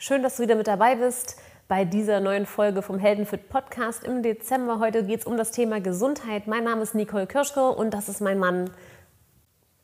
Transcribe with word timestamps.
Schön, 0.00 0.22
dass 0.22 0.36
du 0.36 0.44
wieder 0.44 0.54
mit 0.54 0.68
dabei 0.68 0.94
bist 0.94 1.38
bei 1.66 1.84
dieser 1.84 2.20
neuen 2.20 2.46
Folge 2.46 2.82
vom 2.82 3.00
Heldenfit 3.00 3.48
Podcast 3.48 4.04
im 4.04 4.22
Dezember. 4.22 4.78
Heute 4.78 5.02
geht 5.02 5.20
es 5.20 5.26
um 5.26 5.36
das 5.36 5.50
Thema 5.50 5.80
Gesundheit. 5.80 6.46
Mein 6.46 6.62
Name 6.62 6.82
ist 6.82 6.94
Nicole 6.94 7.26
Kirschke 7.26 7.68
und 7.70 7.92
das 7.92 8.08
ist 8.08 8.20
mein 8.20 8.38
Mann 8.38 8.70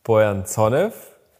Bojan 0.05 0.45
Zonev. 0.45 0.93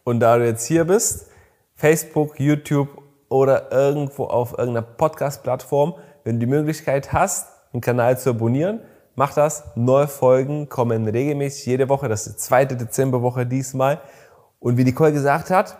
Und 0.04 0.20
da 0.20 0.36
du 0.36 0.44
jetzt 0.44 0.66
hier 0.66 0.84
bist, 0.84 1.30
Facebook, 1.74 2.38
YouTube 2.38 2.88
oder 3.30 3.72
irgendwo 3.72 4.24
auf 4.24 4.52
irgendeiner 4.58 4.82
Podcast-Plattform, 4.82 5.94
wenn 6.24 6.38
du 6.38 6.40
die 6.40 6.52
Möglichkeit 6.52 7.14
hast, 7.14 7.48
den 7.72 7.80
Kanal 7.80 8.18
zu 8.18 8.28
abonnieren, 8.28 8.82
mach 9.14 9.32
das. 9.32 9.64
Neue 9.74 10.06
Folgen 10.06 10.68
kommen 10.68 11.08
regelmäßig 11.08 11.64
jede 11.64 11.88
Woche. 11.88 12.10
Das 12.10 12.26
ist 12.26 12.34
die 12.34 12.40
zweite 12.40 12.76
Dezemberwoche 12.76 13.46
diesmal. 13.46 14.02
Und 14.60 14.76
wie 14.76 14.84
Nicole 14.84 15.14
gesagt 15.14 15.48
hat, 15.48 15.78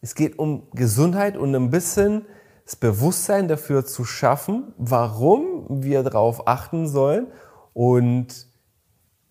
es 0.00 0.14
geht 0.14 0.38
um 0.38 0.62
Gesundheit 0.72 1.36
und 1.36 1.54
ein 1.54 1.68
bisschen 1.68 2.24
das 2.68 2.76
Bewusstsein 2.76 3.48
dafür 3.48 3.86
zu 3.86 4.04
schaffen, 4.04 4.74
warum 4.76 5.64
wir 5.82 6.02
darauf 6.02 6.46
achten 6.46 6.86
sollen 6.86 7.28
und 7.72 8.46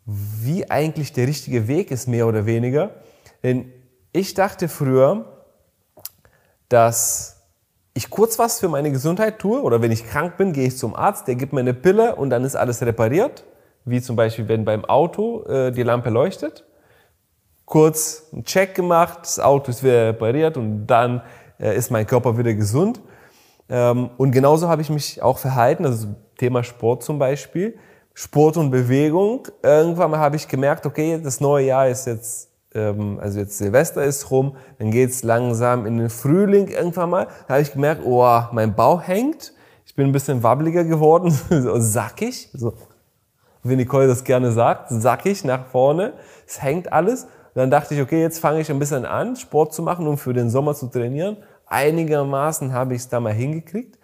wie 0.08 0.72
eigentlich 0.72 1.14
der 1.14 1.28
richtige 1.28 1.68
Weg 1.68 1.92
ist, 1.92 2.08
mehr 2.08 2.26
oder 2.26 2.48
weniger. 2.48 2.96
Denn 3.44 3.72
ich 4.12 4.34
dachte 4.34 4.68
früher, 4.68 5.46
dass 6.68 7.44
ich 7.94 8.10
kurz 8.10 8.40
was 8.40 8.60
für 8.60 8.70
meine 8.70 8.92
Gesundheit 8.92 9.38
tue 9.38 9.62
oder 9.62 9.84
wenn 9.84 9.92
ich 9.92 10.10
krank 10.10 10.38
bin, 10.38 10.52
gehe 10.52 10.66
ich 10.66 10.78
zum 10.80 10.96
Arzt, 10.96 11.28
der 11.28 11.36
gibt 11.36 11.54
mir 11.54 11.60
eine 11.60 11.76
Pille 11.76 12.16
und 12.16 12.32
dann 12.32 12.44
ist 12.44 12.56
alles 12.56 12.82
repariert. 12.82 13.44
Wie 13.86 14.02
zum 14.02 14.16
Beispiel, 14.16 14.48
wenn 14.48 14.66
beim 14.66 14.84
Auto 14.84 15.44
äh, 15.44 15.72
die 15.72 15.84
Lampe 15.84 16.10
leuchtet 16.10 16.66
kurz 17.68 18.30
einen 18.32 18.46
Check 18.46 18.74
gemacht, 18.74 19.20
das 19.22 19.40
Auto 19.40 19.70
ist 19.70 19.84
wieder 19.84 20.08
repariert 20.08 20.58
und 20.58 20.88
dann 20.88 21.22
äh, 21.60 21.78
ist 21.78 21.92
mein 21.92 22.08
Körper 22.08 22.36
wieder 22.38 22.56
gesund. 22.56 23.00
Ähm, 23.70 24.10
und 24.18 24.32
genauso 24.32 24.70
habe 24.70 24.82
ich 24.82 24.90
mich 24.90 25.22
auch 25.22 25.38
verhalten, 25.38 25.86
also 25.86 26.08
Thema 26.38 26.64
Sport 26.64 27.04
zum 27.04 27.20
Beispiel. 27.20 27.78
Sport 28.14 28.58
und 28.58 28.72
Bewegung. 28.72 29.48
Irgendwann 29.62 30.18
habe 30.18 30.36
ich 30.36 30.48
gemerkt, 30.48 30.86
okay, 30.86 31.20
das 31.22 31.40
neue 31.40 31.68
Jahr 31.68 31.88
ist 31.88 32.08
jetzt, 32.08 32.50
ähm, 32.74 33.20
also 33.22 33.40
jetzt 33.40 33.58
Silvester 33.58 34.04
ist 34.04 34.32
rum, 34.32 34.56
dann 34.80 34.92
geht's 34.92 35.24
langsam 35.24 35.86
in 35.86 35.98
den 35.98 36.10
Frühling 36.10 36.68
irgendwann 36.68 37.10
mal. 37.10 37.28
Da 37.48 37.56
habe 37.56 37.62
ich 37.62 37.74
gemerkt, 37.74 38.02
oh, 38.06 38.42
mein 38.52 38.76
Bauch 38.76 39.02
hängt. 39.06 39.54
Ich 39.86 39.96
bin 39.96 40.08
ein 40.08 40.12
bisschen 40.12 40.44
wabbeliger 40.44 40.84
geworden, 40.84 41.32
so 41.50 41.80
sackig. 41.80 42.50
So, 42.54 42.74
wie 43.64 43.76
Nicole 43.76 44.08
das 44.08 44.24
gerne 44.24 44.52
sagt, 44.52 44.90
sackig 44.90 45.44
nach 45.44 45.68
vorne. 45.68 46.14
Es 46.46 46.62
hängt 46.62 46.92
alles 46.92 47.28
dann 47.58 47.72
dachte 47.72 47.96
ich, 47.96 48.02
okay, 48.02 48.22
jetzt 48.22 48.38
fange 48.38 48.62
ich 48.62 48.70
ein 48.70 48.78
bisschen 48.78 49.04
an, 49.04 49.36
Sport 49.36 49.74
zu 49.74 49.82
machen, 49.82 50.06
um 50.06 50.20
für 50.20 50.32
den 50.32 50.52
Sommer 50.52 50.76
zu 50.76 50.86
trainieren. 50.86 51.38
Einigermaßen 51.68 52.74
habe 52.74 52.96
ich 52.96 53.02
es 53.02 53.10
da 53.10 53.20
mal 53.20 53.34
hingekriegt. 53.34 53.98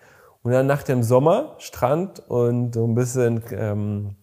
Und 0.44 0.52
dann 0.52 0.68
nach 0.68 0.84
dem 0.84 1.04
Sommer, 1.04 1.56
Strand 1.60 2.22
und 2.28 2.74
so 2.74 2.86
ein 2.86 2.96
bisschen 2.96 3.42
ähm, 3.52 4.16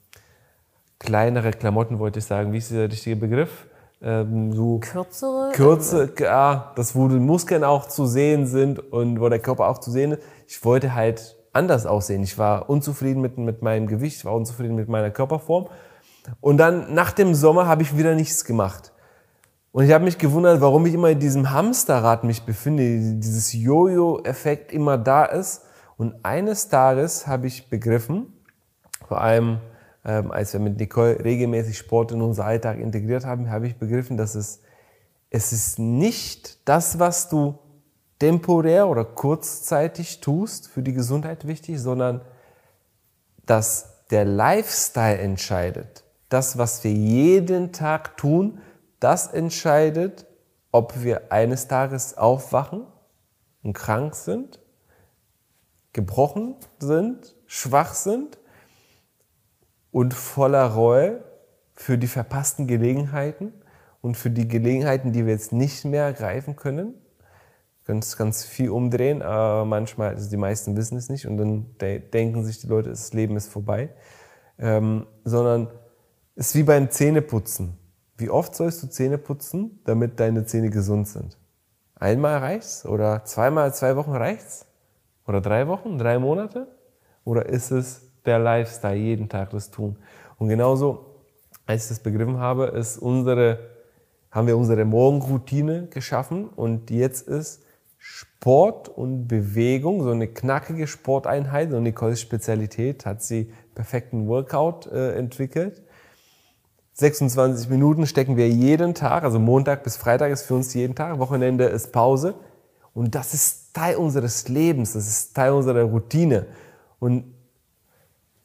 kleinere 0.99 1.51
Klamotten, 1.51 1.99
wollte 1.99 2.19
ich 2.19 2.27
sagen. 2.27 2.53
Wie 2.53 2.59
ist 2.59 2.71
der 2.71 2.91
richtige 2.91 3.17
Begriff? 3.17 3.67
Ähm, 4.03 4.53
so 4.53 4.79
kürzere? 4.81 5.53
Kürze, 5.53 6.13
ja, 6.19 6.73
das, 6.77 6.95
wo 6.95 7.09
die 7.09 7.19
Muskeln 7.19 7.65
auch 7.65 7.89
zu 7.89 8.07
sehen 8.07 8.47
sind 8.47 8.79
und 8.93 9.21
wo 9.21 9.29
der 9.29 9.39
Körper 9.39 9.69
auch 9.69 9.79
zu 9.79 9.91
sehen 9.91 10.13
ist. 10.13 10.23
Ich 10.47 10.65
wollte 10.65 10.95
halt 10.95 11.37
anders 11.53 11.87
aussehen. 11.87 12.23
Ich 12.23 12.39
war 12.39 12.69
unzufrieden 12.71 13.21
mit, 13.21 13.39
mit 13.39 13.63
meinem 13.63 13.87
Gewicht, 13.87 14.19
ich 14.19 14.25
war 14.25 14.35
unzufrieden 14.35 14.75
mit 14.75 14.89
meiner 14.89 15.11
Körperform. 15.11 15.69
Und 16.41 16.59
dann 16.59 16.95
nach 16.95 17.13
dem 17.13 17.35
Sommer 17.35 17.67
habe 17.67 17.83
ich 17.83 17.97
wieder 17.97 18.15
nichts 18.15 18.45
gemacht. 18.45 18.93
Und 19.73 19.85
ich 19.85 19.93
habe 19.93 20.05
mich 20.05 20.19
gewundert, 20.19 20.61
warum 20.61 20.85
ich 20.87 20.95
immer 20.95 21.11
in 21.11 21.21
diesem 21.21 21.51
Hamsterrad 21.51 22.25
mich 22.25 22.43
befinde, 22.43 23.19
dieses 23.21 23.53
Jojo-Effekt 23.53 24.73
immer 24.73 24.99
da 24.99 25.25
ist. 25.25 25.63
Und 25.97 26.25
eines 26.25 26.69
Tages 26.69 27.27
habe 27.27 27.47
ich 27.47 27.69
begriffen, 27.69 28.33
vor 29.07 29.21
allem 29.21 29.61
ähm, 30.05 30.31
als 30.31 30.53
wir 30.53 30.61
mit 30.61 30.79
Nicole 30.79 31.23
regelmäßig 31.23 31.79
Sport 31.79 32.13
in 32.13 32.23
unser 32.23 32.47
Alltag 32.47 32.79
integriert 32.79 33.25
haben, 33.25 33.51
habe 33.51 33.67
ich 33.67 33.77
begriffen, 33.77 34.17
dass 34.17 34.35
es, 34.35 34.61
es 35.31 35.53
ist 35.53 35.79
nicht 35.79 36.67
das, 36.69 36.99
was 36.99 37.29
du 37.29 37.59
temporär 38.19 38.89
oder 38.89 39.05
kurzzeitig 39.05 40.21
tust, 40.21 40.69
für 40.69 40.83
die 40.83 40.93
Gesundheit 40.93 41.47
wichtig, 41.47 41.79
sondern 41.79 42.23
dass 43.47 44.07
der 44.11 44.25
Lifestyle 44.25 45.19
entscheidet. 45.19 46.05
Das, 46.29 46.59
was 46.59 46.83
wir 46.85 46.93
jeden 46.93 47.73
Tag 47.73 48.17
tun, 48.17 48.59
das 49.01 49.27
entscheidet, 49.27 50.27
ob 50.73 51.03
wir 51.03 51.33
eines 51.33 51.69
Tages 51.69 52.17
aufwachen 52.17 52.87
und 53.63 53.73
krank 53.73 54.15
sind, 54.15 54.61
gebrochen 55.93 56.57
sind, 56.79 57.35
schwach 57.47 57.95
sind 57.95 58.39
und 59.91 60.15
voller 60.15 60.67
Reue 60.67 61.25
für 61.75 61.99
die 61.99 62.07
verpassten 62.07 62.67
Gelegenheiten 62.67 63.53
und 64.03 64.17
für 64.17 64.31
die 64.31 64.47
Gelegenheiten, 64.47 65.13
die 65.13 65.27
wir 65.27 65.33
jetzt 65.33 65.53
nicht 65.53 65.85
mehr 65.85 66.05
ergreifen 66.05 66.57
können. 66.57 66.95
Ganz, 67.87 68.17
ganz 68.17 68.45
viel 68.45 68.71
umdrehen, 68.71 69.21
aber 69.23 69.65
manchmal, 69.65 70.11
also 70.11 70.31
die 70.31 70.37
meisten 70.37 70.77
wissen 70.77 70.97
es 70.97 71.09
nicht 71.09 71.27
und 71.27 71.39
dann 71.39 71.75
denken 71.81 72.45
sich 72.45 72.61
die 72.61 72.69
Leute, 72.69 72.91
das 72.91 73.13
Leben 73.13 73.37
ist 73.37 73.49
vorbei. 73.49 73.91
Ähm, 74.59 75.07
sondern 75.25 75.69
es 76.37 76.49
ist 76.49 76.55
wie 76.55 76.63
beim 76.63 76.91
Zähneputzen. 76.91 77.79
Wie 78.21 78.29
oft 78.29 78.55
sollst 78.55 78.83
du 78.83 78.87
Zähne 78.89 79.17
putzen, 79.17 79.81
damit 79.85 80.21
deine 80.21 80.45
Zähne 80.45 80.69
gesund 80.69 81.09
sind? 81.09 81.39
Einmal 81.95 82.39
reicht's? 82.39 82.85
Oder 82.85 83.25
zweimal, 83.25 83.73
zwei 83.73 83.97
Wochen 83.97 84.13
reicht's? 84.13 84.67
Oder 85.27 85.41
drei 85.41 85.69
Wochen, 85.69 85.97
drei 85.97 86.19
Monate? 86.19 86.67
Oder 87.25 87.47
ist 87.47 87.71
es 87.71 88.03
der 88.27 88.39
Lifestyle, 88.39 88.97
jeden 88.97 89.31
Tag 89.31 89.51
das 89.51 89.71
tun? 89.71 89.97
Und 90.37 90.49
genauso, 90.49 91.23
als 91.65 91.85
ich 91.85 91.89
das 91.89 92.01
begriffen 92.01 92.39
habe, 92.39 92.67
ist 92.67 92.99
unsere, 92.99 93.59
haben 94.31 94.47
wir 94.47 94.59
unsere 94.59 94.85
Morgenroutine 94.85 95.87
geschaffen 95.87 96.49
und 96.49 96.91
jetzt 96.91 97.27
ist 97.27 97.65
Sport 97.97 98.89
und 98.91 99.29
Bewegung, 99.29 100.03
so 100.03 100.11
eine 100.11 100.29
knackige 100.29 100.87
Sporteinheit, 100.87 101.71
so 101.71 101.81
Nicoles 101.81 102.21
Spezialität, 102.21 103.07
hat 103.07 103.23
sie 103.23 103.51
perfekten 103.75 104.27
Workout 104.29 104.87
äh, 104.89 105.15
entwickelt 105.15 105.83
26 106.95 107.69
Minuten 107.69 108.07
stecken 108.07 108.37
wir 108.37 108.49
jeden 108.49 108.95
Tag, 108.95 109.25
also 109.25 109.39
Montag 109.39 109.85
bis 109.85 109.97
Freitag 109.97 110.33
ist 110.33 110.43
für 110.43 110.55
uns 110.55 110.75
jeden 110.75 110.95
Tag, 110.95 111.19
Wochenende 111.19 111.65
ist 111.65 111.93
Pause. 111.93 112.35
Und 112.93 113.15
das 113.15 113.35
ist 113.35 113.73
Teil 113.73 113.97
unseres 113.97 114.49
Lebens, 114.49 114.95
das 114.95 115.07
ist 115.07 115.35
Teil 115.35 115.53
unserer 115.53 115.83
Routine. 115.83 116.47
Und 116.99 117.25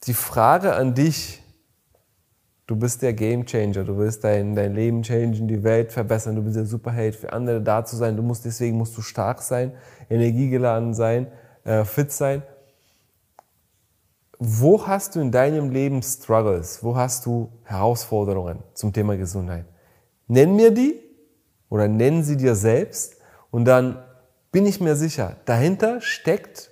die 0.04 0.14
Frage 0.14 0.74
an 0.74 0.94
dich, 0.94 1.42
du 2.66 2.76
bist 2.76 3.02
der 3.02 3.12
Game 3.12 3.44
Changer, 3.44 3.84
du 3.84 3.98
willst 3.98 4.24
dein, 4.24 4.54
dein 4.54 4.74
Leben 4.74 5.02
changen, 5.02 5.48
die 5.48 5.62
Welt 5.62 5.92
verbessern, 5.92 6.36
du 6.36 6.42
bist 6.42 6.56
der 6.56 6.66
Superheld, 6.66 7.16
für 7.16 7.32
andere 7.32 7.60
da 7.60 7.84
zu 7.84 7.96
sein, 7.96 8.16
du 8.16 8.22
musst, 8.22 8.44
deswegen 8.44 8.76
musst 8.76 8.96
du 8.96 9.02
stark 9.02 9.42
sein, 9.42 9.72
energiegeladen 10.08 10.94
sein, 10.94 11.26
äh, 11.64 11.84
fit 11.84 12.12
sein. 12.12 12.42
Wo 14.38 14.86
hast 14.86 15.16
du 15.16 15.20
in 15.20 15.32
deinem 15.32 15.70
Leben 15.70 16.02
Struggles? 16.02 16.82
Wo 16.82 16.96
hast 16.96 17.24
du 17.26 17.50
Herausforderungen 17.64 18.62
zum 18.74 18.92
Thema 18.92 19.16
Gesundheit? 19.16 19.64
Nenn 20.28 20.56
mir 20.56 20.72
die 20.72 21.00
oder 21.70 21.88
nenn 21.88 22.22
sie 22.22 22.36
dir 22.36 22.54
selbst 22.54 23.16
und 23.50 23.64
dann 23.64 24.02
bin 24.52 24.66
ich 24.66 24.80
mir 24.80 24.96
sicher, 24.96 25.36
dahinter 25.44 26.00
steckt 26.00 26.70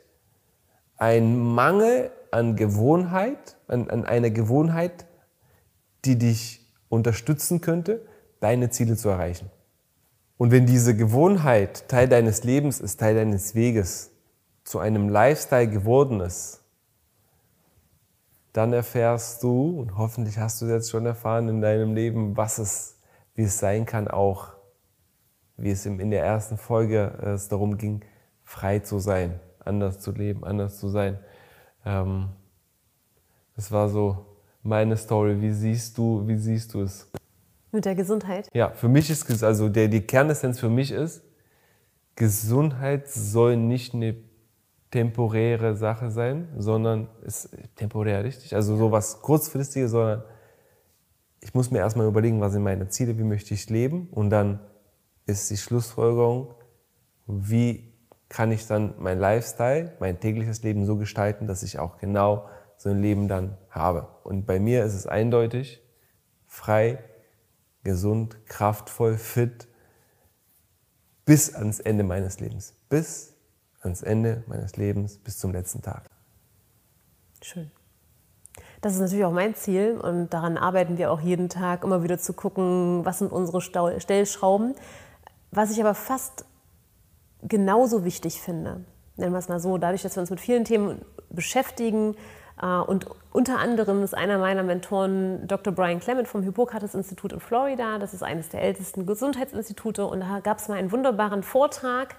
ein 0.97 1.39
Mangel 1.39 2.11
an 2.31 2.57
Gewohnheit, 2.57 3.57
an, 3.69 3.89
an 3.91 4.05
einer 4.05 4.31
Gewohnheit, 4.31 5.07
die 6.05 6.19
dich 6.19 6.67
unterstützen 6.89 7.61
könnte, 7.61 8.07
deine 8.41 8.71
Ziele 8.71 8.97
zu 8.97 9.09
erreichen. 9.09 9.51
Und 10.37 10.51
wenn 10.51 10.67
diese 10.67 10.97
Gewohnheit 10.97 11.89
Teil 11.89 12.09
deines 12.09 12.45
Lebens 12.45 12.81
ist, 12.81 13.01
Teil 13.01 13.15
deines 13.15 13.55
Weges, 13.55 14.11
zu 14.65 14.79
einem 14.79 15.09
Lifestyle 15.09 15.69
geworden 15.69 16.21
ist, 16.21 16.64
dann 18.55 18.73
erfährst 18.73 19.43
du, 19.43 19.81
und 19.81 19.99
hoffentlich 19.99 20.39
hast 20.39 20.63
du 20.63 20.67
jetzt 20.67 20.89
schon 20.89 21.05
erfahren 21.05 21.49
in 21.49 21.61
deinem 21.61 21.93
Leben, 21.93 22.37
was 22.37 22.59
es, 22.59 23.01
wie 23.35 23.43
es 23.43 23.59
sein 23.59 23.85
kann, 23.85 24.07
auch 24.07 24.53
wie 25.57 25.73
es 25.73 25.85
in 25.85 26.11
der 26.11 26.25
ersten 26.25 26.57
Folge 26.57 27.19
äh, 27.21 27.31
es 27.31 27.49
darum 27.49 27.77
ging, 27.77 28.05
frei 28.45 28.79
zu 28.79 29.01
sein, 29.01 29.41
anders 29.59 29.99
zu 29.99 30.13
leben, 30.13 30.45
anders 30.45 30.79
zu 30.79 30.89
sein. 30.89 31.19
Ähm, 31.85 32.29
das 33.57 33.73
war 33.73 33.89
so 33.89 34.25
meine 34.63 34.97
Story. 34.97 35.41
Wie 35.41 35.53
siehst 35.53 35.99
du, 35.99 36.27
wie 36.29 36.37
siehst 36.37 36.75
du 36.75 36.83
es? 36.83 37.11
Mit 37.73 37.85
der 37.85 37.97
Gesundheit? 37.97 38.49
Ja, 38.55 38.71
für 38.71 38.89
mich 38.89 39.11
ist 39.11 39.29
es, 39.31 39.43
also 39.43 39.69
der, 39.69 39.89
die 39.89 40.03
Kernessenz 40.03 40.61
für 40.61 40.71
mich 40.71 40.93
ist, 40.93 41.25
Gesundheit 42.15 43.09
soll 43.09 43.57
nicht 43.57 43.95
eine 43.95 44.15
temporäre 44.95 45.75
Sache 45.75 46.13
sein, 46.13 46.47
sondern 46.57 47.09
ist 47.23 47.49
temporär 47.75 48.23
richtig, 48.23 48.55
also 48.55 48.77
sowas 48.77 49.23
kurzfristiges, 49.23 49.91
sondern 49.91 50.23
ich 51.41 51.53
muss 51.53 51.73
mir 51.73 51.79
erstmal 51.79 52.07
überlegen, 52.07 52.41
was 52.41 52.53
sind 52.53 52.63
meine 52.63 52.87
Ziele, 52.87 53.19
wie 53.19 53.25
möchte 53.25 53.55
ich 53.55 53.69
leben 53.69 54.07
und 54.13 54.31
dann 54.31 54.61
ist 55.27 55.51
die 55.51 55.57
Schlussfolgerung, 55.57 56.55
wie 57.27 57.93
kann 58.29 58.53
ich 58.53 58.69
dann 58.69 58.95
mein 59.01 59.19
Lifestyle, 59.19 59.95
mein 59.99 60.21
tägliches 60.21 60.63
Leben 60.63 60.87
so 60.87 60.97
gestalten, 60.97 61.49
dass 61.49 61.65
ich 61.65 61.81
auch 61.81 61.99
genau 61.99 62.49
so 62.77 62.91
ein 62.91 63.03
Leben 63.03 63.27
dann 63.27 63.59
habe. 63.71 64.07
Und 64.23 64.47
bei 64.47 64.61
mir 64.61 64.85
ist 64.85 64.95
es 64.95 65.09
eindeutig, 65.09 65.83
frei, 66.47 67.03
gesund, 67.83 68.47
kraftvoll, 68.47 69.19
fit, 69.19 69.67
bis 71.25 71.53
ans 71.53 71.81
Ende 71.81 72.05
meines 72.05 72.39
Lebens. 72.39 72.77
Bis 72.89 73.34
ans 73.85 74.03
Ende 74.03 74.43
meines 74.47 74.77
Lebens, 74.77 75.19
bis 75.19 75.39
zum 75.39 75.53
letzten 75.53 75.83
Tag. 75.83 76.05
Schön. 77.43 77.71
Das 78.81 78.95
ist 78.95 79.01
natürlich 79.01 79.25
auch 79.25 79.33
mein 79.33 79.55
Ziel 79.55 79.99
und 80.01 80.33
daran 80.35 80.59
arbeiten 80.59 80.99
wir 80.99 81.11
auch 81.11 81.21
jeden 81.21 81.49
Tag, 81.49 81.85
immer 81.85 82.03
wieder 82.03 82.19
zu 82.19 82.35
gucken, 82.35 83.05
was 83.05 83.19
sind 83.19 83.33
unsere 83.33 83.61
Stellschrauben. 83.61 84.75
Was 85.51 85.71
ich 85.71 85.81
aber 85.81 85.95
fast 85.95 86.45
genauso 87.43 88.05
wichtig 88.05 88.41
finde, 88.41 88.85
nennen 89.17 89.33
wir 89.33 89.39
es 89.39 89.49
mal 89.49 89.61
so, 89.61 89.79
dadurch, 89.79 90.03
dass 90.03 90.17
wir 90.17 90.21
uns 90.21 90.31
mit 90.31 90.41
vielen 90.41 90.65
Themen 90.65 91.03
beschäftigen, 91.31 92.17
äh, 92.61 92.67
und 92.67 93.07
unter 93.33 93.59
anderem 93.59 94.03
ist 94.03 94.15
einer 94.15 94.39
meiner 94.39 94.63
Mentoren 94.63 95.47
Dr. 95.47 95.73
Brian 95.73 96.01
Clement 96.01 96.29
vom 96.29 96.43
Hippokrates-Institut 96.43 97.33
in 97.33 97.41
Florida. 97.41 97.99
Das 97.99 98.15
ist 98.15 98.23
eines 98.23 98.49
der 98.49 98.63
ältesten 98.63 99.07
Gesundheitsinstitute. 99.07 100.07
Und 100.07 100.21
da 100.21 100.41
gab 100.41 100.59
es 100.59 100.69
mal 100.69 100.79
einen 100.79 100.93
wunderbaren 100.93 101.43
Vortrag, 101.43 102.17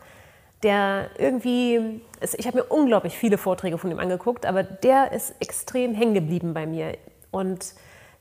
der 0.66 1.12
irgendwie, 1.20 2.02
ich 2.38 2.48
habe 2.48 2.58
mir 2.58 2.64
unglaublich 2.64 3.16
viele 3.16 3.38
Vorträge 3.38 3.78
von 3.78 3.92
ihm 3.92 4.00
angeguckt, 4.00 4.48
aber 4.48 4.64
der 4.64 5.12
ist 5.12 5.36
extrem 5.40 5.94
hängen 5.94 6.16
geblieben 6.16 6.56
bei 6.56 6.66
mir. 6.66 6.98
Und 7.30 7.76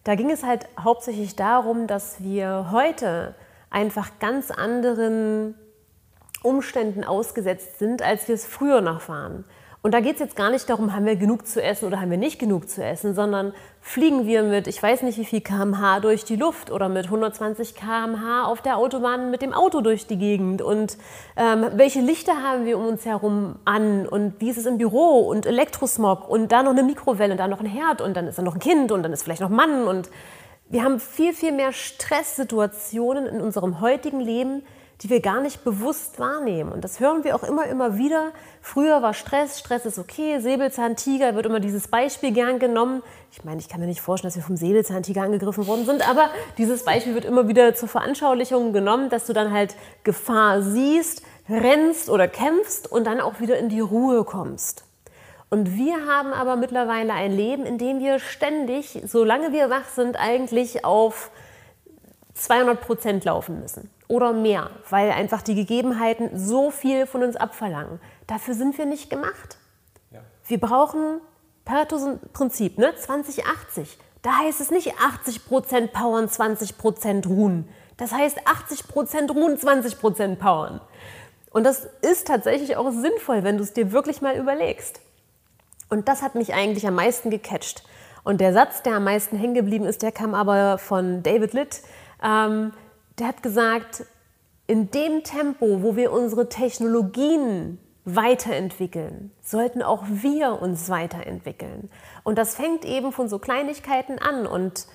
da 0.05 0.15
ging 0.15 0.31
es 0.31 0.45
halt 0.45 0.69
hauptsächlich 0.79 1.37
darum, 1.37 1.87
dass 1.87 2.23
wir 2.23 2.69
heute 2.71 3.35
einfach 3.71 4.19
ganz 4.19 4.51
anderen 4.51 5.55
Umständen 6.43 7.03
ausgesetzt 7.03 7.79
sind, 7.79 8.03
als 8.03 8.29
wir 8.29 8.35
es 8.35 8.45
früher 8.45 8.83
noch 8.83 9.09
waren. 9.09 9.47
Und 9.85 9.93
da 9.93 10.01
geht 10.01 10.15
es 10.15 10.21
jetzt 10.21 10.35
gar 10.35 10.49
nicht 10.49 10.71
darum, 10.71 10.95
haben 10.95 11.05
wir 11.05 11.15
genug 11.15 11.47
zu 11.47 11.63
essen 11.63 11.85
oder 11.85 12.01
haben 12.01 12.11
wir 12.11 12.17
nicht 12.17 12.39
genug 12.39 12.71
zu 12.71 12.83
essen, 12.83 13.15
sondern 13.15 13.53
fliegen 13.83 14.27
wir 14.27 14.43
mit, 14.43 14.67
ich 14.67 14.83
weiß 14.83 15.03
nicht 15.03 15.19
wie 15.19 15.27
viel 15.27 15.43
kmh 15.43 16.01
durch 16.01 16.25
die 16.25 16.37
Luft 16.37 16.71
oder 16.71 16.89
mit 16.89 17.05
120 17.05 17.75
kmh 17.75 18.47
auf 18.47 18.63
der 18.63 18.79
Autobahn 18.79 19.31
mit 19.31 19.43
dem 19.43 19.53
Auto 19.53 19.83
durch 19.83 20.07
die 20.07 20.17
Gegend. 20.17 20.63
Und 20.63 20.97
ähm, 21.37 21.67
welche 21.75 22.01
Lichter 22.01 22.43
haben 22.43 22.65
wir 22.65 22.79
um 22.79 22.87
uns 22.87 23.05
herum 23.05 23.57
an? 23.67 24.09
Und 24.09 24.41
wie 24.41 24.49
ist 24.49 24.57
es 24.57 24.65
im 24.65 24.79
Büro? 24.79 25.19
Und 25.19 25.45
Elektrosmog? 25.45 26.31
Und 26.31 26.51
da 26.51 26.63
noch 26.63 26.71
eine 26.71 26.83
Mikrowelle 26.83 27.33
und 27.33 27.39
da 27.39 27.47
noch 27.47 27.61
ein 27.61 27.67
Herd? 27.67 28.01
Und 28.01 28.17
dann 28.17 28.27
ist 28.27 28.39
da 28.39 28.43
noch 28.43 28.55
ein 28.55 28.61
Kind? 28.61 28.91
Und 28.91 29.03
dann 29.03 29.13
ist 29.13 29.25
vielleicht 29.25 29.43
noch 29.43 29.51
ein 29.51 29.57
Mann? 29.57 29.87
Und 29.87 30.09
wir 30.71 30.83
haben 30.83 30.99
viel, 30.99 31.35
viel 31.35 31.53
mehr 31.53 31.73
Stresssituationen 31.73 33.27
in 33.27 33.43
unserem 33.43 33.83
heutigen 33.83 34.21
Leben, 34.21 34.63
die 35.05 35.11
wir 35.11 35.21
gar 35.21 35.43
nicht 35.43 35.65
bewusst 35.65 36.19
wahrnehmen. 36.19 36.73
Und 36.73 36.83
das 36.83 36.99
hören 36.99 37.25
wir 37.25 37.37
auch 37.37 37.43
immer, 37.43 37.67
immer 37.67 37.99
wieder. 37.99 38.33
Früher 38.63 39.03
war 39.03 39.13
Stress, 39.13 39.59
Stress 39.59 39.85
ist 39.85 39.99
okay, 39.99 40.39
Säbelzahntiger 40.39 41.35
wird 41.35 41.45
immer 41.45 41.61
dieses 41.61 41.89
Beispiel 41.89 42.33
gern 42.33 42.59
genommen. 42.59 43.03
Ich 43.31 43.45
meine, 43.45 43.61
ich 43.61 43.69
kann 43.69 43.81
mir 43.81 43.87
nicht 43.87 44.01
vorstellen, 44.01 44.31
dass 44.31 44.37
wir 44.37 44.43
vom 44.43 44.57
Säbelzahntiger 44.57 45.21
angegriffen 45.21 45.67
worden 45.67 45.85
sind, 45.85 46.09
aber 46.09 46.31
dieses 46.57 46.87
Beispiel 46.87 47.15
wird 47.15 47.27
immer 47.27 47.49
wieder 47.49 47.75
zur 47.75 47.91
Veranschaulichung 47.91 48.73
genommen, 48.73 49.11
dass 49.11 49.27
du 49.27 49.35
dann 49.35 49.53
halt 49.53 49.77
Gefahr 50.05 50.63
siehst, 50.63 51.21
rennst 51.51 52.09
oder 52.09 52.27
kämpfst 52.27 52.91
und 52.91 53.07
dann 53.07 53.21
auch 53.21 53.41
wieder 53.41 53.59
in 53.59 53.69
die 53.69 53.81
Ruhe 53.81 54.25
kommst. 54.25 54.85
Und 55.51 55.77
wir 55.77 56.07
haben 56.07 56.33
aber 56.33 56.57
mittlerweile 56.57 57.13
ein 57.13 57.33
Leben, 57.33 57.67
in 57.67 57.77
dem 57.77 57.99
wir 58.01 58.21
ständig, 58.21 59.03
solange 59.05 59.53
wir 59.53 59.69
wach 59.69 59.91
sind, 59.95 60.17
eigentlich 60.19 60.87
auf 60.87 61.31
200 62.33 62.81
Prozent 62.81 63.27
laufen 63.27 63.61
müssen 63.61 63.91
oder 64.09 64.33
mehr, 64.33 64.71
weil 64.91 65.11
einfach 65.11 65.43
die 65.43 65.55
Gegebenheiten 65.55 66.31
so 66.39 66.71
viel 66.71 67.07
von 67.07 67.23
uns 67.23 67.37
abverlangen. 67.37 68.01
Dafür 68.27 68.55
sind 68.55 68.77
wir 68.79 68.87
nicht 68.87 69.11
gemacht. 69.11 69.59
Ja. 70.11 70.21
Wir 70.47 70.61
brauchen 70.61 71.21
Pareto-Prinzip, 71.65 72.79
ne? 72.79 72.95
2080. 72.95 73.99
Da 74.23 74.39
heißt 74.39 74.61
es 74.61 74.71
nicht 74.71 74.95
80% 74.95 75.89
powern, 75.89 76.29
20% 76.29 77.27
ruhen. 77.27 77.69
Das 77.97 78.13
heißt 78.13 78.39
80% 78.47 79.33
ruhen, 79.33 79.57
20% 79.57 80.37
powern. 80.37 80.81
Und 81.51 81.65
das 81.65 81.87
ist 82.03 82.27
tatsächlich 82.27 82.77
auch 82.77 82.91
sinnvoll, 82.91 83.45
wenn 83.45 83.59
du 83.59 83.63
es 83.63 83.73
dir 83.73 83.93
wirklich 83.93 84.21
mal 84.21 84.37
überlegst. 84.37 85.01
Und 85.89 86.09
das 86.09 86.23
hat 86.23 86.35
mich 86.35 86.55
eigentlich 86.55 86.87
am 86.87 86.95
meisten 86.95 87.31
gecatcht. 87.31 87.85
Und 88.25 88.41
der 88.41 88.53
Satz, 88.53 88.83
der 88.83 88.97
am 88.97 89.05
meisten 89.05 89.37
hängen 89.37 89.55
geblieben 89.55 89.85
ist, 89.85 90.03
der 90.03 90.11
kam 90.11 90.35
aber 90.35 90.79
von 90.79 91.23
David 91.23 91.53
Litt. 91.53 91.83
Ähm, 92.23 92.73
der 93.19 93.29
hat 93.29 93.43
gesagt, 93.43 94.05
in 94.67 94.91
dem 94.91 95.23
Tempo, 95.23 95.83
wo 95.83 95.97
wir 95.97 96.13
unsere 96.13 96.49
Technologien 96.49 97.79
weiterentwickeln, 98.05 99.31
sollten 99.43 99.83
auch 99.83 100.05
wir 100.09 100.61
uns 100.61 100.89
weiterentwickeln. 100.89 101.91
Und 102.23 102.39
das 102.39 102.55
fängt 102.55 102.85
eben 102.85 103.13
von 103.13 103.29
so 103.29 103.39
Kleinigkeiten 103.39 104.19
an. 104.19 104.47
Und 104.47 104.87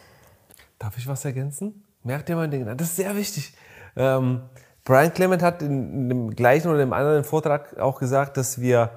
Darf 0.80 0.98
ich 0.98 1.07
was 1.07 1.25
ergänzen? 1.25 1.83
Merkt 2.04 2.30
ihr 2.30 2.36
mal 2.36 2.50
den 2.50 2.66
Das 2.77 2.89
ist 2.89 2.95
sehr 2.95 3.16
wichtig. 3.16 3.54
Ähm, 3.95 4.42
Brian 4.86 5.13
Clement 5.13 5.42
hat 5.44 5.62
in 5.62 6.10
dem 6.10 6.36
gleichen 6.36 6.69
oder 6.69 6.80
dem 6.80 6.94
anderen 6.94 7.24
Vortrag 7.24 7.77
auch 7.80 8.00
gesagt, 8.00 8.38
dass 8.38 8.62
wir 8.62 8.92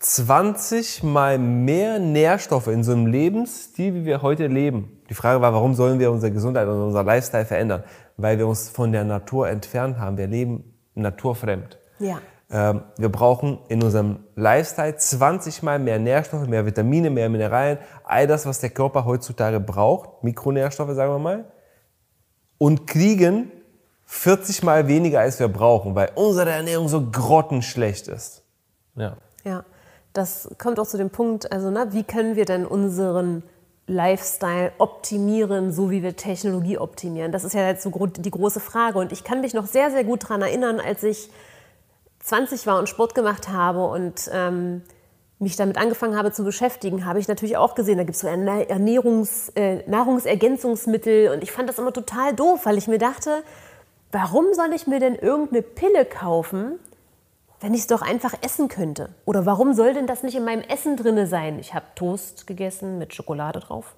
20 0.00 1.02
mal 1.02 1.38
mehr 1.38 1.98
Nährstoffe 1.98 2.68
in 2.68 2.84
so 2.84 2.92
einem 2.92 3.06
Lebensstil, 3.06 3.94
wie 3.94 4.04
wir 4.04 4.22
heute 4.22 4.46
leben. 4.46 5.00
Die 5.10 5.14
Frage 5.14 5.40
war, 5.40 5.52
warum 5.52 5.74
sollen 5.74 5.98
wir 5.98 6.12
unsere 6.12 6.30
Gesundheit 6.30 6.68
und 6.68 6.80
unser 6.80 7.02
Lifestyle 7.02 7.44
verändern? 7.44 7.82
Weil 8.18 8.38
wir 8.38 8.46
uns 8.46 8.68
von 8.68 8.92
der 8.92 9.04
Natur 9.04 9.48
entfernt 9.48 9.98
haben. 9.98 10.18
Wir 10.18 10.26
leben 10.26 10.74
naturfremd. 10.94 11.78
Ja. 11.98 12.20
Ähm, 12.50 12.82
wir 12.98 13.08
brauchen 13.08 13.58
in 13.68 13.82
unserem 13.82 14.24
Lifestyle 14.34 14.96
20 14.96 15.62
mal 15.62 15.78
mehr 15.78 15.98
Nährstoffe, 15.98 16.46
mehr 16.46 16.66
Vitamine, 16.66 17.08
mehr 17.08 17.30
Mineralien, 17.30 17.78
all 18.04 18.26
das, 18.26 18.44
was 18.44 18.60
der 18.60 18.70
Körper 18.70 19.06
heutzutage 19.06 19.60
braucht, 19.60 20.22
Mikronährstoffe, 20.24 20.94
sagen 20.94 21.12
wir 21.12 21.18
mal, 21.18 21.44
und 22.58 22.86
kriegen 22.86 23.50
40 24.04 24.62
mal 24.62 24.88
weniger, 24.88 25.20
als 25.20 25.38
wir 25.38 25.48
brauchen, 25.48 25.94
weil 25.94 26.10
unsere 26.14 26.50
Ernährung 26.50 26.88
so 26.88 27.10
grottenschlecht 27.10 28.08
ist. 28.08 28.42
Ja. 28.96 29.16
Ja 29.44 29.64
das 30.18 30.48
kommt 30.58 30.80
auch 30.80 30.86
zu 30.86 30.96
dem 30.96 31.10
Punkt, 31.10 31.52
also 31.52 31.70
na, 31.70 31.92
wie 31.92 32.02
können 32.02 32.36
wir 32.36 32.44
denn 32.44 32.66
unseren 32.66 33.42
Lifestyle 33.88 34.72
optimieren, 34.78 35.72
so 35.72 35.90
wie 35.90 36.02
wir 36.02 36.14
Technologie 36.14 36.78
optimieren? 36.78 37.32
Das 37.32 37.44
ist 37.44 37.54
ja 37.54 37.66
jetzt 37.66 37.82
so 37.82 37.90
die 37.90 38.30
große 38.30 38.60
Frage. 38.60 38.98
Und 38.98 39.12
ich 39.12 39.24
kann 39.24 39.40
mich 39.40 39.54
noch 39.54 39.66
sehr, 39.66 39.90
sehr 39.90 40.04
gut 40.04 40.24
daran 40.24 40.42
erinnern, 40.42 40.78
als 40.78 41.02
ich 41.02 41.30
20 42.20 42.66
war 42.66 42.78
und 42.78 42.88
Sport 42.88 43.14
gemacht 43.14 43.48
habe 43.48 43.86
und 43.86 44.30
ähm, 44.32 44.82
mich 45.38 45.56
damit 45.56 45.78
angefangen 45.78 46.16
habe 46.16 46.32
zu 46.32 46.44
beschäftigen, 46.44 47.04
habe 47.04 47.20
ich 47.20 47.28
natürlich 47.28 47.56
auch 47.56 47.74
gesehen, 47.74 47.96
da 47.96 48.04
gibt 48.04 48.16
es 48.16 48.20
so 48.20 48.28
Ernährungs-, 48.28 49.54
äh, 49.56 49.88
Nahrungsergänzungsmittel 49.88 51.30
und 51.30 51.42
ich 51.42 51.52
fand 51.52 51.68
das 51.68 51.78
immer 51.78 51.92
total 51.92 52.34
doof, 52.34 52.60
weil 52.64 52.76
ich 52.76 52.88
mir 52.88 52.98
dachte, 52.98 53.42
warum 54.10 54.52
soll 54.52 54.72
ich 54.74 54.86
mir 54.86 55.00
denn 55.00 55.14
irgendeine 55.14 55.62
Pille 55.62 56.04
kaufen, 56.04 56.78
wenn 57.60 57.74
ich 57.74 57.80
es 57.80 57.86
doch 57.86 58.02
einfach 58.02 58.34
essen 58.42 58.68
könnte? 58.68 59.10
Oder 59.24 59.46
warum 59.46 59.74
soll 59.74 59.94
denn 59.94 60.06
das 60.06 60.22
nicht 60.22 60.36
in 60.36 60.44
meinem 60.44 60.62
Essen 60.62 60.96
drinne 60.96 61.26
sein? 61.26 61.58
Ich 61.58 61.74
habe 61.74 61.86
Toast 61.94 62.46
gegessen 62.46 62.98
mit 62.98 63.14
Schokolade 63.14 63.60
drauf. 63.60 63.96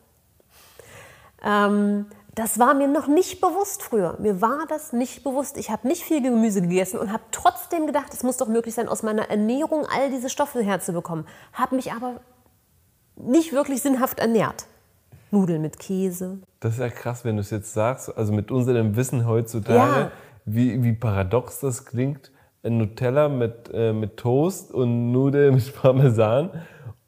Ähm, 1.44 2.06
das 2.34 2.58
war 2.58 2.74
mir 2.74 2.88
noch 2.88 3.06
nicht 3.06 3.40
bewusst 3.40 3.82
früher. 3.82 4.16
Mir 4.18 4.40
war 4.40 4.66
das 4.68 4.92
nicht 4.92 5.24
bewusst. 5.24 5.56
Ich 5.58 5.70
habe 5.70 5.86
nicht 5.86 6.04
viel 6.04 6.22
Gemüse 6.22 6.62
gegessen 6.62 6.98
und 6.98 7.12
habe 7.12 7.22
trotzdem 7.32 7.86
gedacht, 7.86 8.14
es 8.14 8.22
muss 8.22 8.36
doch 8.36 8.48
möglich 8.48 8.74
sein, 8.74 8.88
aus 8.88 9.02
meiner 9.02 9.30
Ernährung 9.30 9.84
all 9.86 10.10
diese 10.10 10.30
Stoffe 10.30 10.62
herzubekommen. 10.62 11.26
Habe 11.52 11.76
mich 11.76 11.92
aber 11.92 12.20
nicht 13.16 13.52
wirklich 13.52 13.82
sinnhaft 13.82 14.20
ernährt. 14.20 14.66
Nudeln 15.30 15.60
mit 15.60 15.78
Käse. 15.78 16.38
Das 16.60 16.74
ist 16.74 16.80
ja 16.80 16.88
krass, 16.88 17.24
wenn 17.24 17.36
du 17.36 17.42
es 17.42 17.50
jetzt 17.50 17.74
sagst. 17.74 18.16
Also 18.16 18.32
mit 18.32 18.50
unserem 18.50 18.96
Wissen 18.96 19.26
heutzutage, 19.26 20.00
ja. 20.00 20.12
wie, 20.44 20.82
wie 20.82 20.92
paradox 20.92 21.60
das 21.60 21.84
klingt 21.84 22.30
Nutella 22.62 23.28
mit, 23.28 23.70
äh, 23.72 23.92
mit 23.92 24.16
Toast 24.16 24.72
und 24.72 25.12
Nudeln 25.12 25.54
mit 25.56 25.74
Parmesan. 25.74 26.50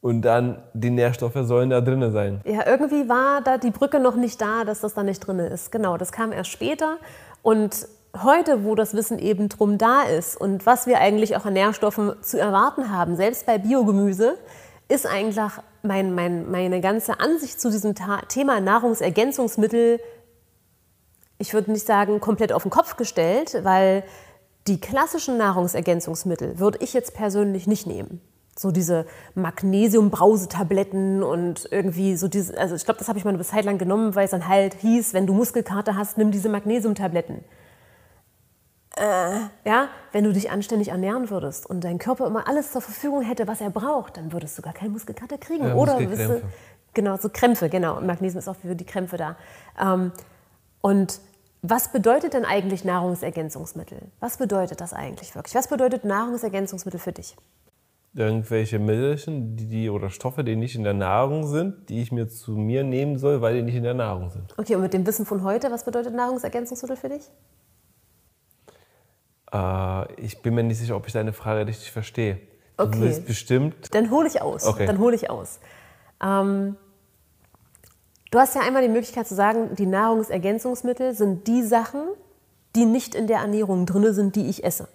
Und 0.01 0.23
dann 0.23 0.61
die 0.75 0.91
Nährstoffe 0.91 1.39
sollen 1.43 1.71
da 1.71 1.81
drin 1.81 2.11
sein. 2.11 2.41
Ja, 2.45 2.67
irgendwie 2.67 3.09
war 3.09 3.41
da 3.41 3.57
die 3.57 3.71
Brücke 3.71 4.01
noch 4.01 4.17
nicht 4.17 4.41
da, 4.41 4.65
dass 4.65 4.81
das 4.81 4.95
da 4.95 5.05
nicht 5.05 5.21
drin 5.21 5.39
ist. 5.39 5.71
Genau, 5.71 5.97
das 5.97 6.11
kam 6.11 6.33
erst 6.33 6.51
später. 6.51 6.97
Und 7.43 7.87
heute, 8.21 8.65
wo 8.65 8.75
das 8.75 8.95
Wissen 8.95 9.21
eben 9.21 9.49
drum 9.49 9.79
da 9.79 10.03
ist 10.03 10.37
und 10.37 10.67
was 10.67 10.87
wir 10.87 10.99
eigentlich 10.99 11.37
auch 11.37 11.45
an 11.45 11.53
Nährstoffen 11.53 12.15
zu 12.21 12.39
erwarten 12.39 12.91
haben, 12.91 13.15
selbst 13.15 13.47
bei 13.47 13.59
Biogemüse, 13.59 14.35
ist 14.89 15.07
eigentlich 15.07 15.53
mein, 15.83 16.15
mein, 16.15 16.51
meine 16.51 16.81
ganze 16.81 17.21
Ansicht 17.21 17.61
zu 17.61 17.71
diesem 17.71 17.95
Thema 18.29 18.61
Nahrungsergänzungsmittel, 18.61 20.01
ich 21.39 21.55
würde 21.55 21.73
nicht 21.73 21.87
sagen 21.87 22.21
komplett 22.21 22.53
auf 22.53 22.63
den 22.63 22.71
Kopf 22.71 22.97
gestellt, 22.97 23.59
weil 23.63 24.05
die 24.67 24.81
klassischen 24.81 25.39
Nahrungsergänzungsmittel 25.39 26.59
würde 26.59 26.79
ich 26.81 26.93
jetzt 26.93 27.15
persönlich 27.15 27.67
nicht 27.67 27.87
nehmen. 27.87 28.21
So 28.57 28.71
diese 28.71 29.07
Magnesiumbrausetabletten 29.35 31.23
und 31.23 31.67
irgendwie 31.71 32.17
so 32.17 32.29
diese, 32.29 32.57
also 32.59 32.75
ich 32.75 32.85
glaube, 32.85 32.99
das 32.99 33.09
habe 33.09 33.19
ich 33.19 33.25
mal 33.25 33.33
eine 33.35 33.43
Zeit 33.43 33.65
lang 33.65 33.79
genommen, 33.79 34.15
weil 34.15 34.27
es 34.27 34.31
dann 34.33 34.47
halt 34.47 34.75
hieß, 34.75 35.15
wenn 35.15 35.27
du 35.27 35.35
Muskelkater 35.35 35.97
hast, 35.97 36.19
nimm 36.19 36.31
diese 36.31 36.49
Magnesiumtabletten. 36.51 37.45
äh, 38.97 39.41
ja, 39.65 39.89
wenn 40.13 40.25
du 40.25 40.33
dich 40.33 40.51
anständig 40.51 40.89
ernähren 40.89 41.31
würdest 41.31 41.67
und 41.67 41.83
dein 41.83 41.99
Körper 41.99 42.27
immer 42.27 42.47
alles 42.47 42.73
zur 42.73 42.83
Verfügung 42.83 43.23
hätte, 43.23 43.49
was 43.49 43.61
er 43.61 43.71
braucht, 43.71 44.17
dann 44.19 44.33
würdest 44.33 44.59
du 44.59 44.63
gar 44.63 44.75
keine 44.75 44.91
Muskelkater 44.91 45.39
kriegen. 45.39 45.67
Ja, 45.67 45.75
Oder 45.75 45.99
du, 45.99 46.43
genau, 46.93 47.17
so 47.17 47.31
Krämpfe, 47.31 47.69
genau. 47.71 47.97
Und 47.97 48.07
Magnesium 48.07 48.39
ist 48.39 48.49
auch 48.49 48.57
für 48.57 48.77
die 48.77 48.85
Krämpfe 48.85 49.17
da. 49.17 49.37
Ähm, 49.81 50.13
und 50.83 51.21
was 51.63 51.93
bedeutet 51.93 52.35
denn 52.35 52.45
eigentlich 52.45 52.85
Nahrungsergänzungsmittel? 52.85 54.11
Was 54.19 54.37
bedeutet 54.37 54.81
das 54.81 54.93
eigentlich 54.93 55.35
wirklich? 55.37 55.55
Was 55.55 55.69
bedeutet 55.69 56.05
Nahrungsergänzungsmittel 56.05 56.99
für 56.99 57.13
dich? 57.13 57.37
Irgendwelche 58.15 58.79
Mittelchen 58.79 59.57
die, 59.57 59.89
oder 59.89 60.11
Stoffe, 60.11 60.45
die 60.45 60.57
nicht 60.57 60.75
in 60.75 60.83
der 60.83 60.93
Nahrung 60.93 61.47
sind, 61.47 61.89
die 61.89 62.03
ich 62.03 62.13
mir 62.13 62.29
zu 62.29 62.53
mir 62.53 62.83
nehmen 62.83 63.17
soll, 63.17 63.41
weil 63.41 63.55
die 63.55 63.63
nicht 63.63 63.77
in 63.77 63.85
der 63.85 63.95
Nahrung 63.95 64.29
sind. 64.31 64.53
Okay, 64.59 64.75
und 64.75 64.83
mit 64.83 64.93
dem 64.93 65.07
Wissen 65.07 65.25
von 65.25 65.45
heute, 65.45 65.71
was 65.71 65.85
bedeutet 65.85 66.15
Nahrungsergänzungsmittel 66.15 66.97
für 66.97 67.09
dich? 67.09 67.31
Äh, 69.53 70.21
ich 70.21 70.43
bin 70.43 70.55
mir 70.55 70.65
nicht 70.65 70.79
sicher, 70.79 70.97
ob 70.97 71.07
ich 71.07 71.13
deine 71.13 71.33
Frage 71.33 71.67
richtig 71.67 71.93
verstehe. 71.93 72.41
Okay. 72.77 72.91
Du 72.91 73.01
willst 73.01 73.25
bestimmt. 73.25 73.95
Dann 73.95 74.11
hole 74.11 74.27
ich 74.27 74.43
aus. 74.43 74.67
Okay. 74.67 74.87
Dann 74.87 74.99
hole 74.99 75.15
ich 75.15 75.31
aus. 75.31 75.61
Ähm, 76.21 76.77
du 78.33 78.39
hast 78.39 78.57
ja 78.57 78.63
einmal 78.63 78.83
die 78.83 78.89
Möglichkeit 78.89 79.29
zu 79.29 79.37
sagen, 79.37 79.77
die 79.77 79.87
Nahrungsergänzungsmittel 79.87 81.15
sind 81.15 81.47
die 81.47 81.63
Sachen, 81.63 82.01
die 82.75 82.87
nicht 82.87 83.15
in 83.15 83.29
der 83.29 83.39
Ernährung 83.39 83.87
drin 83.87 84.13
sind, 84.13 84.35
die 84.35 84.49
ich 84.49 84.65
esse. 84.65 84.89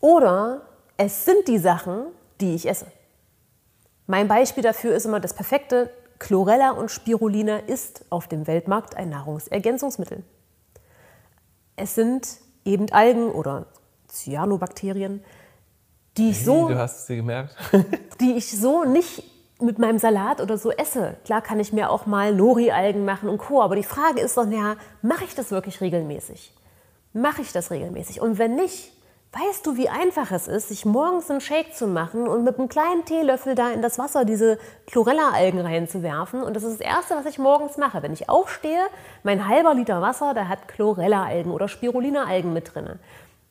Oder 0.00 0.62
es 0.96 1.24
sind 1.24 1.46
die 1.46 1.58
Sachen, 1.58 2.06
die 2.40 2.54
ich 2.54 2.68
esse. 2.68 2.86
Mein 4.06 4.26
Beispiel 4.26 4.62
dafür 4.62 4.96
ist 4.96 5.04
immer 5.04 5.20
das 5.20 5.34
perfekte 5.34 5.90
Chlorella 6.18 6.70
und 6.70 6.90
Spirulina 6.90 7.58
ist 7.58 8.04
auf 8.10 8.26
dem 8.26 8.46
Weltmarkt 8.46 8.96
ein 8.96 9.10
Nahrungsergänzungsmittel. 9.10 10.24
Es 11.76 11.94
sind 11.94 12.26
eben 12.64 12.90
Algen 12.90 13.30
oder 13.30 13.66
Cyanobakterien, 14.08 15.22
die 16.16 16.30
ich 16.30 16.44
so 16.44 16.68
Du 16.68 16.76
hast 16.76 17.00
es 17.00 17.06
dir 17.06 17.16
gemerkt. 17.16 17.54
die 18.20 18.32
ich 18.32 18.50
so 18.58 18.84
nicht 18.84 19.22
mit 19.60 19.78
meinem 19.78 19.98
Salat 19.98 20.40
oder 20.40 20.56
so 20.56 20.70
esse. 20.70 21.16
Klar 21.24 21.42
kann 21.42 21.58
ich 21.60 21.72
mir 21.72 21.90
auch 21.90 22.06
mal 22.06 22.34
Nori-Algen 22.34 23.04
machen 23.04 23.28
und 23.28 23.38
Co. 23.38 23.62
Aber 23.62 23.76
die 23.76 23.82
Frage 23.82 24.20
ist 24.20 24.36
doch, 24.36 24.46
ja, 24.46 24.76
mache 25.02 25.24
ich 25.24 25.34
das 25.34 25.50
wirklich 25.50 25.80
regelmäßig? 25.80 26.52
Mache 27.12 27.42
ich 27.42 27.52
das 27.52 27.70
regelmäßig? 27.70 28.20
Und 28.20 28.38
wenn 28.38 28.54
nicht, 28.54 28.92
weißt 29.32 29.66
du, 29.66 29.76
wie 29.76 29.88
einfach 29.88 30.30
es 30.30 30.46
ist, 30.46 30.68
sich 30.68 30.84
morgens 30.84 31.30
einen 31.30 31.40
Shake 31.40 31.74
zu 31.74 31.86
machen 31.88 32.28
und 32.28 32.44
mit 32.44 32.58
einem 32.58 32.68
kleinen 32.68 33.04
Teelöffel 33.04 33.54
da 33.54 33.70
in 33.70 33.82
das 33.82 33.98
Wasser 33.98 34.24
diese 34.24 34.58
Chlorella-Algen 34.86 35.60
reinzuwerfen? 35.60 36.42
Und 36.42 36.54
das 36.54 36.62
ist 36.62 36.80
das 36.80 36.86
Erste, 36.86 37.16
was 37.16 37.26
ich 37.26 37.38
morgens 37.38 37.76
mache. 37.78 38.02
Wenn 38.02 38.12
ich 38.12 38.28
aufstehe, 38.28 38.84
mein 39.24 39.48
halber 39.48 39.74
Liter 39.74 40.00
Wasser, 40.00 40.34
da 40.34 40.46
hat 40.46 40.68
Chlorella-Algen 40.68 41.50
oder 41.50 41.66
Spirulina-Algen 41.66 42.52
mit 42.52 42.74
drin 42.74 42.98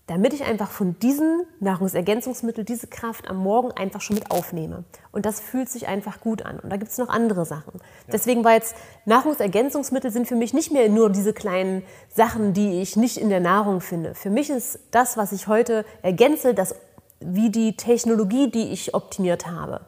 damit 0.07 0.33
ich 0.33 0.45
einfach 0.45 0.71
von 0.71 0.97
diesen 0.99 1.43
Nahrungsergänzungsmitteln 1.59 2.65
diese 2.65 2.87
Kraft 2.87 3.29
am 3.29 3.37
Morgen 3.37 3.71
einfach 3.71 3.99
schon 3.99 4.15
mit 4.15 4.31
aufnehme. 4.31 4.85
Und 5.11 5.25
das 5.25 5.41
fühlt 5.41 5.69
sich 5.69 5.87
einfach 5.87 6.21
gut 6.21 6.43
an. 6.43 6.59
Und 6.59 6.71
da 6.71 6.77
gibt 6.77 6.91
es 6.91 6.97
noch 6.97 7.09
andere 7.09 7.45
Sachen. 7.45 7.73
Deswegen 8.11 8.45
war 8.45 8.53
jetzt 8.53 8.75
Nahrungsergänzungsmittel 9.05 10.09
sind 10.09 10.27
für 10.27 10.35
mich 10.35 10.53
nicht 10.53 10.71
mehr 10.71 10.87
nur 10.87 11.09
diese 11.09 11.33
kleinen 11.33 11.83
Sachen, 12.09 12.53
die 12.53 12.81
ich 12.81 12.95
nicht 12.95 13.17
in 13.17 13.29
der 13.29 13.41
Nahrung 13.41 13.81
finde. 13.81 14.15
Für 14.15 14.29
mich 14.29 14.49
ist 14.49 14.79
das, 14.91 15.17
was 15.17 15.33
ich 15.33 15.47
heute 15.47 15.85
ergänze, 16.01 16.53
das 16.53 16.75
wie 17.19 17.49
die 17.49 17.75
Technologie, 17.75 18.49
die 18.49 18.71
ich 18.71 18.93
optimiert 18.93 19.47
habe. 19.47 19.81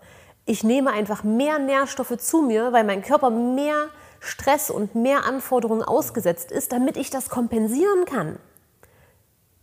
Ich 0.46 0.64
nehme 0.64 0.92
einfach 0.92 1.24
mehr 1.24 1.60
Nährstoffe 1.60 2.18
zu 2.18 2.42
mir, 2.42 2.74
weil 2.74 2.84
mein 2.84 3.04
Körper 3.04 3.30
mehr 3.30 3.88
Stress 4.20 4.70
und 4.70 4.96
mehr 4.96 5.26
Anforderungen 5.26 5.84
ausgesetzt 5.84 6.52
ist, 6.52 6.74
damit 6.74 6.98
ich 6.98 7.10
das 7.10 7.30
kompensieren 7.30 8.06
kann. 8.06 8.38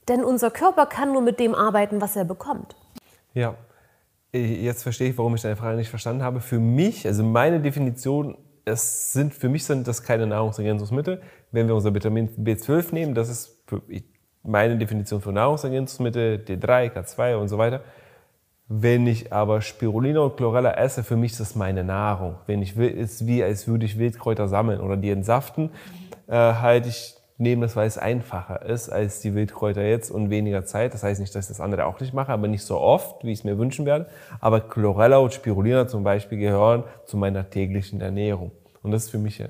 Denn 0.08 0.24
unser 0.24 0.50
Körper 0.50 0.86
kann 0.86 1.12
nur 1.12 1.22
mit 1.22 1.40
dem 1.40 1.54
arbeiten, 1.54 2.00
was 2.00 2.16
er 2.16 2.24
bekommt. 2.24 2.76
Ja, 3.34 3.54
jetzt 4.32 4.82
verstehe 4.82 5.10
ich, 5.10 5.18
warum 5.18 5.34
ich 5.34 5.42
deine 5.42 5.56
Frage 5.56 5.76
nicht 5.76 5.90
verstanden 5.90 6.22
habe. 6.22 6.40
Für 6.40 6.58
mich, 6.58 7.06
also 7.06 7.24
meine 7.24 7.60
Definition, 7.60 8.36
es 8.64 9.12
sind, 9.12 9.34
für 9.34 9.48
mich 9.48 9.64
sind 9.64 9.86
das 9.86 10.02
keine 10.02 10.26
Nahrungsergänzungsmittel. 10.26 11.22
Wenn 11.52 11.68
wir 11.68 11.74
unser 11.74 11.94
Vitamin 11.94 12.28
B12 12.36 12.94
nehmen, 12.94 13.14
das 13.14 13.28
ist 13.28 13.62
meine 14.42 14.76
Definition 14.76 15.20
für 15.20 15.32
Nahrungsergänzungsmittel, 15.32 16.44
D3, 16.46 16.92
K2 16.92 17.36
und 17.36 17.48
so 17.48 17.58
weiter. 17.58 17.82
Wenn 18.68 19.06
ich 19.06 19.32
aber 19.32 19.60
Spirulina 19.60 20.20
und 20.20 20.36
Chlorella 20.36 20.72
esse, 20.72 21.04
für 21.04 21.16
mich 21.16 21.32
ist 21.32 21.40
das 21.40 21.54
meine 21.54 21.84
Nahrung. 21.84 22.36
Wenn 22.46 22.62
ich 22.62 22.76
will, 22.76 22.90
ist 22.90 23.26
wie, 23.26 23.42
als 23.42 23.68
würde 23.68 23.86
ich 23.86 23.98
Wildkräuter 23.98 24.48
sammeln 24.48 24.80
oder 24.80 24.96
die 24.96 25.10
entsaften, 25.10 25.70
äh, 26.26 26.32
halt 26.32 26.86
ich 26.86 27.15
nehme 27.38 27.66
das, 27.66 27.76
weil 27.76 27.86
es 27.86 27.98
einfacher 27.98 28.64
ist 28.64 28.88
als 28.88 29.20
die 29.20 29.34
Wildkräuter 29.34 29.82
jetzt 29.82 30.10
und 30.10 30.30
weniger 30.30 30.64
Zeit. 30.64 30.94
Das 30.94 31.02
heißt 31.02 31.20
nicht, 31.20 31.34
dass 31.34 31.44
ich 31.44 31.48
das 31.48 31.60
andere 31.60 31.86
auch 31.86 32.00
nicht 32.00 32.14
mache, 32.14 32.32
aber 32.32 32.48
nicht 32.48 32.64
so 32.64 32.78
oft, 32.78 33.24
wie 33.24 33.32
ich 33.32 33.40
es 33.40 33.44
mir 33.44 33.58
wünschen 33.58 33.84
werde. 33.84 34.06
Aber 34.40 34.60
Chlorella 34.60 35.18
und 35.18 35.32
Spirulina 35.34 35.86
zum 35.86 36.02
Beispiel 36.02 36.38
gehören 36.38 36.84
zu 37.04 37.16
meiner 37.16 37.48
täglichen 37.50 38.00
Ernährung. 38.00 38.52
Und 38.82 38.92
das 38.92 39.04
ist 39.04 39.10
für 39.10 39.18
mich 39.18 39.42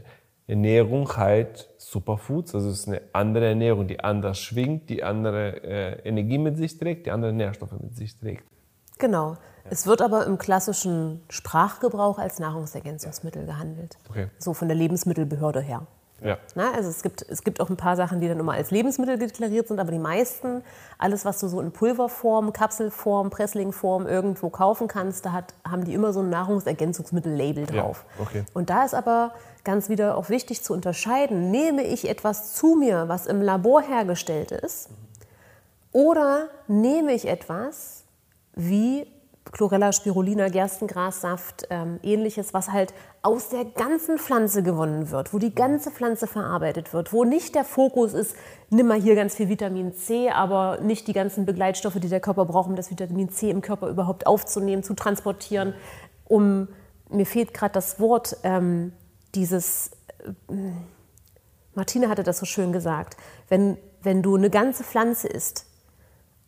Ernährung 0.49 1.16
halt 1.16 1.69
Superfoods. 1.78 2.55
Also 2.55 2.71
es 2.71 2.81
ist 2.81 2.88
eine 2.88 3.02
andere 3.12 3.47
Ernährung, 3.47 3.87
die 3.87 4.00
anders 4.00 4.38
schwingt, 4.38 4.88
die 4.90 5.02
andere 5.02 5.62
äh, 5.62 6.09
Energie 6.09 6.38
mit 6.38 6.57
sich 6.57 6.78
trägt, 6.78 7.07
die 7.07 7.11
andere 7.11 7.33
Nährstoffe 7.33 7.73
mit 7.81 7.97
sich 7.97 8.19
trägt. 8.19 8.45
Genau. 8.99 9.37
Es 9.69 9.87
wird 9.87 10.00
aber 10.00 10.26
im 10.26 10.38
klassischen 10.38 11.23
Sprachgebrauch 11.28 12.19
als 12.19 12.38
Nahrungsergänzungsmittel 12.38 13.47
gehandelt. 13.47 13.99
Okay. 14.09 14.28
So 14.38 14.55
von 14.55 14.69
der 14.69 14.76
Lebensmittelbehörde 14.76 15.61
her. 15.61 15.87
Ja. 16.25 16.38
Na, 16.54 16.73
also 16.73 16.88
es 16.88 17.02
gibt, 17.02 17.26
es 17.28 17.44
gibt 17.44 17.61
auch 17.61 17.68
ein 17.68 17.76
paar 17.76 17.94
Sachen, 17.94 18.20
die 18.20 18.28
dann 18.28 18.40
immer 18.40 18.54
als 18.54 18.70
Lebensmittel 18.70 19.18
deklariert 19.18 19.68
sind, 19.68 19.78
aber 19.78 19.90
die 19.92 19.99
meisten, 19.99 20.62
alles, 20.96 21.26
was 21.26 21.38
du 21.40 21.49
so 21.49 21.61
in 21.61 21.73
Pulverform, 21.73 22.54
Kapselform, 22.54 23.28
Presslingform 23.28 24.06
irgendwo 24.06 24.49
kaufen 24.49 24.88
kannst, 24.88 25.26
da 25.26 25.32
hat, 25.32 25.52
haben 25.68 25.85
die 25.85 25.92
immer 25.92 26.14
so 26.14 26.20
ein 26.20 26.30
Nahrungsergänzungsmittel-Label 26.30 27.66
Ja, 27.70 27.82
drauf. 27.82 28.04
okay. 28.18 28.44
Und 28.54 28.70
da 28.70 28.85
ist 28.85 28.94
aber 28.94 29.32
ganz 29.62 29.90
wieder 29.90 30.16
auch 30.16 30.30
wichtig 30.30 30.62
zu 30.62 30.73
unterscheiden, 30.73 31.50
nehme 31.50 31.82
ich 31.82 32.08
etwas 32.08 32.54
zu 32.54 32.76
mir, 32.76 33.08
was 33.08 33.26
im 33.26 33.42
Labor 33.42 33.82
hergestellt 33.82 34.52
ist, 34.52 34.88
oder 35.92 36.49
nehme 36.66 37.12
ich 37.12 37.26
etwas 37.28 38.04
wie 38.54 39.06
Chlorella 39.52 39.92
spirulina, 39.92 40.48
Gerstengrassaft, 40.48 41.66
ähm, 41.70 42.00
ähnliches, 42.02 42.52
was 42.52 42.70
halt 42.70 42.92
aus 43.22 43.48
der 43.48 43.64
ganzen 43.64 44.18
Pflanze 44.18 44.62
gewonnen 44.62 45.10
wird, 45.10 45.32
wo 45.32 45.38
die 45.38 45.54
ganze 45.54 45.90
Pflanze 45.90 46.26
verarbeitet 46.26 46.92
wird, 46.92 47.12
wo 47.12 47.24
nicht 47.24 47.54
der 47.54 47.64
Fokus 47.64 48.12
ist, 48.12 48.36
nimm 48.70 48.86
mal 48.88 49.00
hier 49.00 49.14
ganz 49.14 49.34
viel 49.34 49.48
Vitamin 49.48 49.94
C, 49.94 50.30
aber 50.30 50.78
nicht 50.80 51.06
die 51.08 51.12
ganzen 51.12 51.46
Begleitstoffe, 51.46 51.98
die 52.00 52.08
der 52.08 52.20
Körper 52.20 52.44
braucht, 52.44 52.68
um 52.68 52.76
das 52.76 52.90
Vitamin 52.90 53.30
C 53.30 53.50
im 53.50 53.62
Körper 53.62 53.88
überhaupt 53.88 54.26
aufzunehmen, 54.26 54.82
zu 54.82 54.94
transportieren, 54.94 55.74
um, 56.24 56.68
mir 57.08 57.26
fehlt 57.26 57.54
gerade 57.54 57.72
das 57.72 58.00
Wort, 58.00 58.36
ähm, 58.42 58.92
dieses, 59.34 59.92
äh, 60.48 60.54
Martina 61.74 62.08
hatte 62.08 62.22
das 62.22 62.38
so 62.38 62.46
schön 62.46 62.72
gesagt, 62.72 63.16
wenn, 63.48 63.76
wenn 64.02 64.22
du 64.22 64.36
eine 64.36 64.50
ganze 64.50 64.82
Pflanze 64.82 65.28
isst 65.28 65.66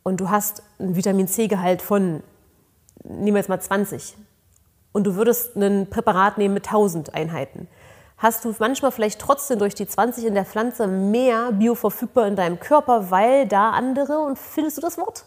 und 0.03 0.19
du 0.19 0.29
hast 0.29 0.63
einen 0.79 0.95
Vitamin 0.95 1.27
C-Gehalt 1.27 1.81
von, 1.81 2.23
nehmen 3.03 3.35
wir 3.35 3.37
jetzt 3.37 3.49
mal 3.49 3.59
20, 3.59 4.15
und 4.91 5.05
du 5.05 5.15
würdest 5.15 5.55
ein 5.55 5.87
Präparat 5.89 6.37
nehmen 6.37 6.53
mit 6.53 6.67
1000 6.67 7.13
Einheiten, 7.13 7.67
hast 8.17 8.43
du 8.43 8.53
manchmal 8.59 8.91
vielleicht 8.91 9.19
trotzdem 9.21 9.59
durch 9.59 9.75
die 9.75 9.87
20 9.87 10.25
in 10.25 10.33
der 10.33 10.45
Pflanze 10.45 10.87
mehr 10.87 11.51
bioverfügbar 11.51 12.27
in 12.27 12.35
deinem 12.35 12.59
Körper, 12.59 13.11
weil 13.11 13.47
da 13.47 13.71
andere, 13.71 14.19
und 14.19 14.37
findest 14.37 14.77
du 14.77 14.81
das 14.81 14.97
Wort? 14.97 15.25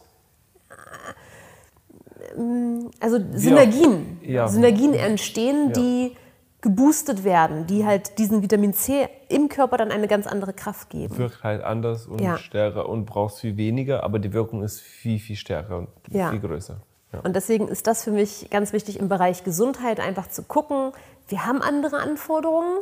Also 3.00 3.18
Synergien, 3.34 4.18
Ja. 4.22 4.48
Synergien 4.48 4.94
entstehen, 4.94 5.68
Ja. 5.68 5.72
die 5.72 6.16
geboostet 6.60 7.24
werden, 7.24 7.66
die 7.66 7.84
halt 7.84 8.18
diesen 8.18 8.40
Vitamin 8.42 8.72
C 8.72 9.08
im 9.28 9.48
Körper 9.48 9.76
dann 9.76 9.90
eine 9.90 10.06
ganz 10.06 10.26
andere 10.28 10.52
Kraft 10.52 10.90
geben. 10.90 11.16
Wirkt 11.18 11.42
halt 11.42 11.62
anders 11.62 12.06
und 12.06 12.20
Ja. 12.20 12.36
stärker 12.38 12.88
und 12.88 13.04
brauchst 13.04 13.40
viel 13.40 13.56
weniger, 13.56 14.04
aber 14.04 14.18
die 14.20 14.32
Wirkung 14.32 14.62
ist 14.62 14.80
viel, 14.80 15.18
viel 15.18 15.36
stärker 15.36 15.78
und 15.78 15.88
Ja. 16.10 16.30
viel 16.30 16.40
größer. 16.40 16.80
Ja. 17.12 17.20
Und 17.20 17.36
deswegen 17.36 17.68
ist 17.68 17.86
das 17.86 18.04
für 18.04 18.10
mich 18.10 18.48
ganz 18.50 18.72
wichtig 18.72 18.98
im 18.98 19.08
Bereich 19.08 19.44
Gesundheit 19.44 20.00
einfach 20.00 20.28
zu 20.28 20.42
gucken, 20.42 20.92
wir 21.28 21.46
haben 21.46 21.62
andere 21.62 21.98
Anforderungen, 21.98 22.78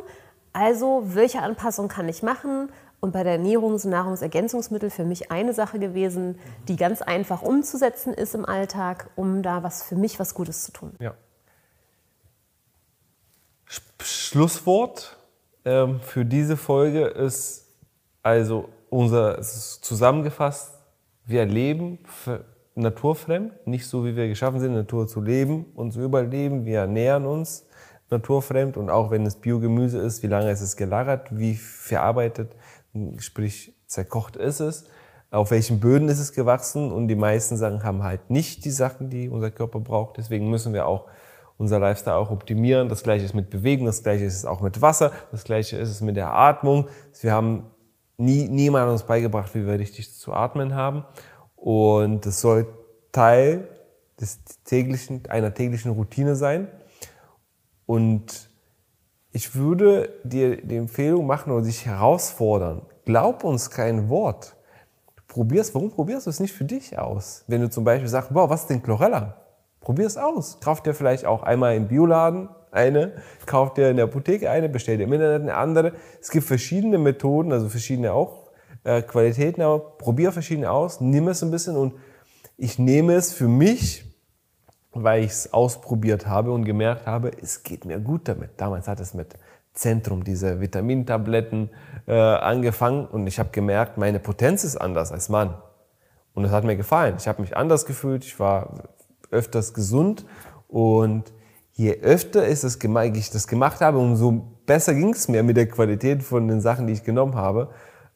also 0.53 1.03
welche 1.05 1.41
Anpassung 1.41 1.87
kann 1.87 2.09
ich 2.09 2.23
machen? 2.23 2.71
Und 2.99 3.13
bei 3.13 3.23
der 3.23 3.33
Ernährung 3.33 3.77
sind 3.79 3.91
Nahrungsergänzungsmittel 3.91 4.89
für 4.91 5.05
mich 5.05 5.31
eine 5.31 5.53
Sache 5.53 5.79
gewesen, 5.79 6.37
die 6.67 6.75
ganz 6.75 7.01
einfach 7.01 7.41
umzusetzen 7.41 8.13
ist 8.13 8.35
im 8.35 8.45
Alltag, 8.45 9.09
um 9.15 9.41
da 9.41 9.63
was 9.63 9.83
für 9.83 9.95
mich 9.95 10.19
was 10.19 10.35
Gutes 10.35 10.65
zu 10.65 10.71
tun. 10.71 10.93
Ja. 10.99 11.15
Sch- 13.67 14.03
Schlusswort 14.03 15.17
ähm, 15.65 15.99
für 15.99 16.25
diese 16.25 16.57
Folge 16.57 17.07
ist 17.07 17.65
also 18.21 18.69
unser 18.89 19.39
es 19.39 19.55
ist 19.55 19.85
zusammengefasst, 19.85 20.73
wir 21.25 21.45
leben 21.45 21.99
naturfremd, 22.75 23.67
nicht 23.67 23.87
so 23.87 24.05
wie 24.05 24.15
wir 24.15 24.27
geschaffen 24.27 24.59
sind, 24.59 24.73
Natur 24.73 25.07
zu 25.07 25.21
leben 25.21 25.65
und 25.75 25.91
zu 25.91 26.01
überleben. 26.01 26.65
Wir 26.65 26.79
ernähren 26.79 27.25
uns 27.25 27.65
naturfremd 28.09 28.77
und 28.77 28.89
auch 28.89 29.11
wenn 29.11 29.25
es 29.25 29.35
Biogemüse 29.35 29.99
ist, 29.99 30.23
wie 30.23 30.27
lange 30.27 30.51
ist 30.51 30.61
es 30.61 30.75
gelagert, 30.75 31.37
wie 31.37 31.55
verarbeitet, 31.55 32.55
sprich 33.17 33.73
zerkocht 33.87 34.35
ist 34.35 34.59
es. 34.59 34.85
auf 35.31 35.51
welchen 35.51 35.79
Böden 35.79 36.09
ist 36.09 36.19
es 36.19 36.33
gewachsen 36.33 36.91
und 36.91 37.07
die 37.07 37.15
meisten 37.15 37.55
Sachen 37.55 37.83
haben 37.83 38.03
halt 38.03 38.29
nicht 38.29 38.65
die 38.65 38.71
Sachen, 38.71 39.09
die 39.09 39.29
unser 39.29 39.49
Körper 39.49 39.79
braucht. 39.79 40.17
Deswegen 40.17 40.49
müssen 40.49 40.73
wir 40.73 40.85
auch 40.87 41.05
unser 41.57 41.79
Lifestyle 41.79 42.17
auch 42.17 42.31
optimieren. 42.31 42.89
Das 42.89 43.03
gleiche 43.03 43.23
ist 43.23 43.33
mit 43.33 43.49
Bewegung, 43.49 43.85
das 43.85 44.03
gleiche 44.03 44.25
ist 44.25 44.35
es 44.35 44.45
auch 44.45 44.59
mit 44.59 44.81
Wasser, 44.81 45.11
das 45.31 45.45
gleiche 45.45 45.77
ist 45.77 45.89
es 45.89 46.01
mit 46.01 46.17
der 46.17 46.33
Atmung. 46.33 46.89
Wir 47.21 47.31
haben 47.31 47.67
nie, 48.17 48.49
niemand 48.49 48.91
uns 48.91 49.03
beigebracht, 49.03 49.55
wie 49.55 49.65
wir 49.65 49.79
richtig 49.79 50.13
zu 50.13 50.33
atmen 50.33 50.75
haben. 50.75 51.05
Und 51.61 52.25
das 52.25 52.41
soll 52.41 52.65
Teil 53.11 53.67
des 54.19 54.39
täglichen, 54.65 55.21
einer 55.29 55.53
täglichen 55.53 55.91
Routine 55.91 56.35
sein. 56.35 56.67
Und 57.85 58.49
ich 59.31 59.53
würde 59.53 60.09
dir 60.23 60.57
die 60.57 60.75
Empfehlung 60.75 61.27
machen 61.27 61.53
oder 61.53 61.63
dich 61.63 61.85
herausfordern. 61.85 62.81
Glaub 63.05 63.43
uns 63.43 63.69
kein 63.69 64.09
Wort. 64.09 64.55
Probier's, 65.27 65.73
warum 65.75 65.91
probierst 65.91 66.25
du 66.25 66.31
es 66.31 66.39
nicht 66.39 66.53
für 66.53 66.65
dich 66.65 66.97
aus? 66.97 67.43
Wenn 67.47 67.61
du 67.61 67.69
zum 67.69 67.83
Beispiel 67.83 68.09
sagst, 68.09 68.33
boah, 68.33 68.49
was 68.49 68.61
ist 68.61 68.71
denn 68.71 68.81
Chlorella? 68.81 69.37
Probier 69.81 70.07
es 70.07 70.17
aus. 70.17 70.59
Kauf 70.61 70.81
dir 70.81 70.95
vielleicht 70.95 71.25
auch 71.25 71.43
einmal 71.43 71.75
im 71.75 71.87
Bioladen 71.87 72.49
eine, 72.71 73.13
kauf 73.45 73.73
dir 73.75 73.89
in 73.89 73.97
der 73.97 74.05
Apotheke 74.05 74.49
eine, 74.49 74.67
bestell 74.67 74.97
dir 74.97 75.03
im 75.03 75.13
Internet 75.13 75.43
eine 75.43 75.55
andere. 75.55 75.93
Es 76.19 76.31
gibt 76.31 76.47
verschiedene 76.47 76.97
Methoden, 76.97 77.51
also 77.51 77.69
verschiedene 77.69 78.13
auch 78.13 78.40
äh, 78.83 79.01
Qualitäten, 79.01 79.61
aber 79.61 79.79
probier 79.97 80.31
verschiedene 80.31 80.71
aus, 80.71 81.01
nimm 81.01 81.27
es 81.27 81.43
ein 81.43 81.51
bisschen 81.51 81.75
und 81.75 81.93
ich 82.57 82.79
nehme 82.79 83.13
es 83.13 83.33
für 83.33 83.47
mich, 83.47 84.05
weil 84.91 85.23
ich 85.23 85.31
es 85.31 85.53
ausprobiert 85.53 86.27
habe 86.27 86.51
und 86.51 86.65
gemerkt 86.65 87.07
habe, 87.07 87.31
es 87.41 87.63
geht 87.63 87.85
mir 87.85 87.99
gut 87.99 88.27
damit. 88.27 88.51
Damals 88.57 88.87
hat 88.87 88.99
es 88.99 89.13
mit 89.13 89.35
Zentrum, 89.73 90.23
diese 90.23 90.59
Vitamintabletten 90.59 91.69
äh, 92.07 92.13
angefangen 92.13 93.05
und 93.05 93.25
ich 93.27 93.39
habe 93.39 93.49
gemerkt, 93.51 93.97
meine 93.97 94.19
Potenz 94.19 94.63
ist 94.63 94.77
anders 94.77 95.11
als 95.11 95.29
Mann. 95.29 95.55
Und 96.33 96.43
das 96.43 96.51
hat 96.51 96.63
mir 96.63 96.75
gefallen. 96.75 97.15
Ich 97.17 97.27
habe 97.27 97.41
mich 97.41 97.55
anders 97.55 97.85
gefühlt, 97.85 98.25
ich 98.25 98.39
war 98.39 98.89
öfters 99.31 99.73
gesund 99.73 100.25
und 100.67 101.31
je 101.71 101.99
öfter 102.01 102.47
ich 102.47 102.61
das, 102.61 102.77
ich 102.77 103.31
das 103.31 103.47
gemacht 103.47 103.81
habe, 103.81 103.97
umso 103.97 104.31
besser 104.65 104.93
ging 104.93 105.13
es 105.13 105.27
mir 105.27 105.43
mit 105.43 105.57
der 105.57 105.67
Qualität 105.67 106.21
von 106.23 106.47
den 106.47 106.61
Sachen, 106.61 106.87
die 106.87 106.93
ich 106.93 107.03
genommen 107.03 107.35
habe. 107.35 107.69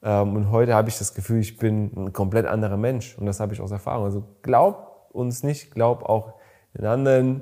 Ähm, 0.05 0.35
und 0.35 0.51
heute 0.51 0.75
habe 0.75 0.87
ich 0.87 0.97
das 0.97 1.15
Gefühl, 1.15 1.39
ich 1.39 1.57
bin 1.57 1.91
ein 1.97 2.13
komplett 2.13 2.45
anderer 2.45 2.77
Mensch 2.77 3.17
und 3.17 3.25
das 3.25 3.39
habe 3.39 3.53
ich 3.53 3.59
aus 3.59 3.71
Erfahrung. 3.71 4.05
Also 4.05 4.23
glaub 4.43 5.09
uns 5.11 5.41
nicht, 5.43 5.71
glaub 5.71 6.03
auch 6.03 6.35
den 6.77 6.85
anderen 6.85 7.41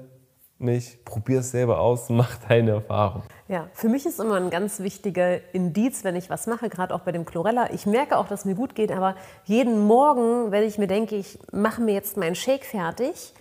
nicht, 0.59 1.03
probier 1.03 1.39
es 1.39 1.51
selber 1.51 1.81
aus, 1.81 2.07
mach 2.09 2.37
deine 2.47 2.71
Erfahrung. 2.71 3.23
Ja, 3.49 3.67
für 3.73 3.89
mich 3.89 4.05
ist 4.05 4.19
immer 4.19 4.35
ein 4.35 4.49
ganz 4.49 4.79
wichtiger 4.79 5.53
Indiz, 5.53 6.05
wenn 6.05 6.15
ich 6.15 6.29
was 6.29 6.47
mache, 6.47 6.69
gerade 6.69 6.95
auch 6.95 7.01
bei 7.01 7.11
dem 7.11 7.25
Chlorella. 7.25 7.71
Ich 7.73 7.85
merke 7.85 8.17
auch, 8.17 8.27
dass 8.27 8.41
es 8.41 8.45
mir 8.45 8.55
gut 8.55 8.75
geht, 8.75 8.93
aber 8.93 9.15
jeden 9.43 9.85
Morgen, 9.85 10.51
wenn 10.51 10.63
ich 10.63 10.77
mir 10.77 10.87
denke, 10.87 11.17
ich 11.17 11.37
mache 11.51 11.81
mir 11.81 11.93
jetzt 11.93 12.15
meinen 12.15 12.35
Shake 12.35 12.63
fertig, 12.63 13.33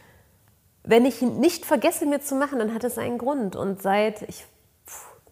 wenn 0.83 1.07
ich 1.07 1.23
ihn 1.23 1.38
nicht 1.38 1.64
vergesse, 1.64 2.07
mir 2.07 2.21
zu 2.21 2.35
machen, 2.35 2.59
dann 2.59 2.75
hat 2.75 2.83
es 2.83 2.99
einen 2.99 3.19
Grund. 3.19 3.55
Und 3.55 3.81
seit 3.83 4.23
ich, 4.23 4.45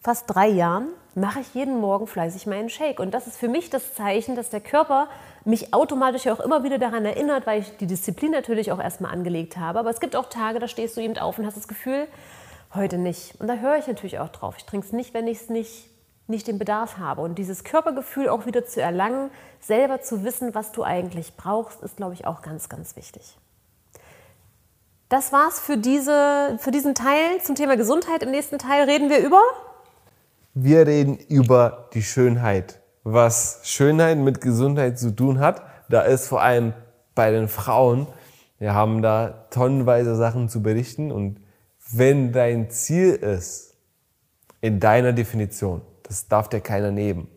fast 0.00 0.32
drei 0.32 0.46
Jahren 0.46 0.90
mache 1.14 1.40
ich 1.40 1.54
jeden 1.54 1.80
Morgen 1.80 2.06
fleißig 2.06 2.46
meinen 2.46 2.68
Shake. 2.68 3.00
Und 3.00 3.12
das 3.12 3.26
ist 3.26 3.36
für 3.36 3.48
mich 3.48 3.70
das 3.70 3.94
Zeichen, 3.94 4.36
dass 4.36 4.50
der 4.50 4.60
Körper 4.60 5.08
mich 5.44 5.74
automatisch 5.74 6.26
auch 6.28 6.40
immer 6.40 6.62
wieder 6.62 6.78
daran 6.78 7.04
erinnert, 7.04 7.46
weil 7.46 7.60
ich 7.60 7.76
die 7.78 7.86
Disziplin 7.86 8.30
natürlich 8.30 8.72
auch 8.72 8.80
erstmal 8.80 9.12
angelegt 9.12 9.56
habe. 9.56 9.78
Aber 9.78 9.90
es 9.90 10.00
gibt 10.00 10.16
auch 10.16 10.28
Tage, 10.28 10.58
da 10.58 10.68
stehst 10.68 10.96
du 10.96 11.00
eben 11.00 11.16
auf 11.18 11.38
und 11.38 11.46
hast 11.46 11.56
das 11.56 11.68
Gefühl, 11.68 12.06
heute 12.74 12.98
nicht. 12.98 13.40
Und 13.40 13.48
da 13.48 13.54
höre 13.54 13.76
ich 13.76 13.86
natürlich 13.86 14.18
auch 14.18 14.28
drauf. 14.28 14.54
Ich 14.58 14.64
trinke 14.64 14.86
es 14.86 14.92
nicht, 14.92 15.14
wenn 15.14 15.26
ich 15.26 15.42
es 15.42 15.48
nicht, 15.48 15.88
nicht 16.28 16.46
den 16.46 16.58
Bedarf 16.58 16.98
habe. 16.98 17.22
Und 17.22 17.36
dieses 17.36 17.64
Körpergefühl 17.64 18.28
auch 18.28 18.46
wieder 18.46 18.64
zu 18.64 18.80
erlangen, 18.80 19.30
selber 19.60 20.00
zu 20.00 20.24
wissen, 20.24 20.54
was 20.54 20.72
du 20.72 20.84
eigentlich 20.84 21.36
brauchst, 21.36 21.82
ist, 21.82 21.96
glaube 21.96 22.14
ich, 22.14 22.26
auch 22.26 22.42
ganz, 22.42 22.68
ganz 22.68 22.96
wichtig. 22.96 23.36
Das 25.08 25.32
war's 25.32 25.58
für, 25.58 25.76
diese, 25.76 26.56
für 26.60 26.70
diesen 26.70 26.94
Teil 26.94 27.42
zum 27.42 27.56
Thema 27.56 27.76
Gesundheit. 27.76 28.22
Im 28.22 28.30
nächsten 28.30 28.58
Teil 28.58 28.84
reden 28.84 29.10
wir 29.10 29.18
über 29.18 29.42
wir 30.54 30.86
reden 30.86 31.16
über 31.16 31.88
die 31.94 32.02
Schönheit. 32.02 32.80
Was 33.02 33.60
Schönheit 33.64 34.18
mit 34.18 34.40
Gesundheit 34.40 34.98
zu 34.98 35.14
tun 35.14 35.40
hat, 35.40 35.62
da 35.88 36.02
ist 36.02 36.28
vor 36.28 36.42
allem 36.42 36.74
bei 37.14 37.30
den 37.30 37.48
Frauen, 37.48 38.06
wir 38.58 38.74
haben 38.74 39.02
da 39.02 39.46
tonnenweise 39.50 40.14
Sachen 40.16 40.48
zu 40.48 40.62
berichten 40.62 41.10
und 41.10 41.40
wenn 41.92 42.32
dein 42.32 42.70
Ziel 42.70 43.14
ist, 43.14 43.74
in 44.60 44.78
deiner 44.78 45.12
Definition, 45.12 45.80
das 46.02 46.28
darf 46.28 46.48
dir 46.48 46.60
keiner 46.60 46.90
nehmen. 46.90 47.28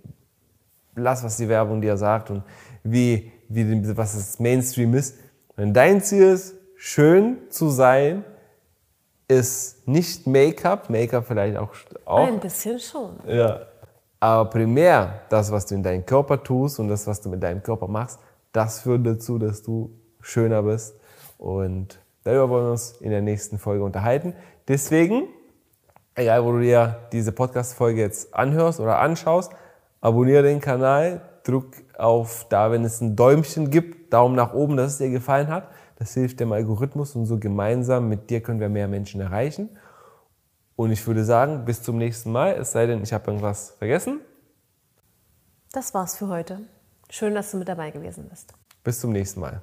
Lass, 0.96 1.24
was 1.24 1.38
die 1.38 1.48
Werbung 1.48 1.82
dir 1.82 1.98
sagt 1.98 2.30
und 2.30 2.44
wie, 2.84 3.32
wie, 3.48 3.98
was 3.98 4.16
das 4.16 4.40
Mainstream 4.40 4.94
ist. 4.94 5.18
Wenn 5.56 5.74
dein 5.74 6.02
Ziel 6.02 6.24
ist, 6.24 6.56
schön 6.76 7.38
zu 7.50 7.70
sein, 7.70 8.26
ist 9.28 9.88
nicht 9.88 10.28
Make-up, 10.28 10.90
Make-up 10.90 11.26
vielleicht 11.28 11.58
auch, 11.58 11.70
auch. 12.06 12.28
Ein 12.28 12.40
bisschen 12.40 12.80
schon. 12.80 13.20
Ja. 13.28 13.62
Aber 14.20 14.50
primär 14.50 15.22
das, 15.30 15.52
was 15.52 15.66
du 15.66 15.76
in 15.76 15.84
deinem 15.84 16.06
Körper 16.06 16.42
tust 16.42 16.80
und 16.80 16.88
das, 16.88 17.08
was 17.08 17.22
du 17.22 17.30
mit 17.30 17.44
deinem 17.44 17.62
Körper 17.62 17.88
machst, 17.88 18.20
das 18.54 18.82
führt 18.82 19.06
dazu, 19.06 19.38
dass 19.38 19.64
du 19.64 19.92
schöner 20.22 20.64
bist. 20.64 20.96
Und 21.38 22.00
darüber 22.24 22.50
wollen 22.50 22.66
wir 22.66 22.72
uns 22.72 22.94
in 23.02 23.10
der 23.10 23.22
nächsten 23.22 23.58
Folge 23.58 23.84
unterhalten. 23.84 24.34
Deswegen, 24.68 25.28
egal 26.16 26.46
wo 26.46 26.54
du 26.54 26.60
dir 26.62 27.00
diese 27.12 27.34
Podcast-Folge 27.34 28.00
jetzt 28.00 28.34
anhörst 28.34 28.80
oder 28.80 29.00
anschaust, 29.00 29.52
abonniere 30.00 30.44
den 30.44 30.62
Kanal, 30.62 31.22
drück 31.44 31.84
auf 31.98 32.46
da, 32.50 32.72
wenn 32.72 32.86
es 32.86 33.02
ein 33.02 33.16
Däumchen 33.16 33.70
gibt, 33.70 34.14
Daumen 34.14 34.36
nach 34.36 34.54
oben, 34.54 34.78
dass 34.78 34.94
es 34.94 34.98
dir 35.00 35.10
gefallen 35.10 35.48
hat. 35.50 35.68
Das 35.96 36.14
hilft 36.14 36.40
dem 36.40 36.52
Algorithmus 36.52 37.16
und 37.16 37.26
so 37.26 37.40
gemeinsam 37.40 38.10
mit 38.10 38.30
dir 38.30 38.42
können 38.42 38.60
wir 38.60 38.70
mehr 38.70 38.88
Menschen 38.88 39.22
erreichen. 39.22 39.70
Und 40.76 40.92
ich 40.92 41.06
würde 41.06 41.24
sagen, 41.24 41.66
bis 41.66 41.84
zum 41.84 41.98
nächsten 41.98 42.32
Mal, 42.32 42.54
es 42.54 42.72
sei 42.72 42.88
denn, 42.88 43.04
ich 43.04 43.14
habe 43.14 43.28
irgendwas 43.28 43.72
vergessen. 43.78 44.22
Das 45.72 45.94
war's 45.94 46.18
für 46.18 46.28
heute. 46.28 46.62
Schön, 47.10 47.36
dass 47.36 47.52
du 47.52 47.58
mit 47.58 47.68
dabei 47.68 47.92
gewesen 47.92 48.28
bist. 48.30 48.54
Bis 48.84 49.00
zum 49.00 49.12
nächsten 49.12 49.40
Mal. 49.40 49.62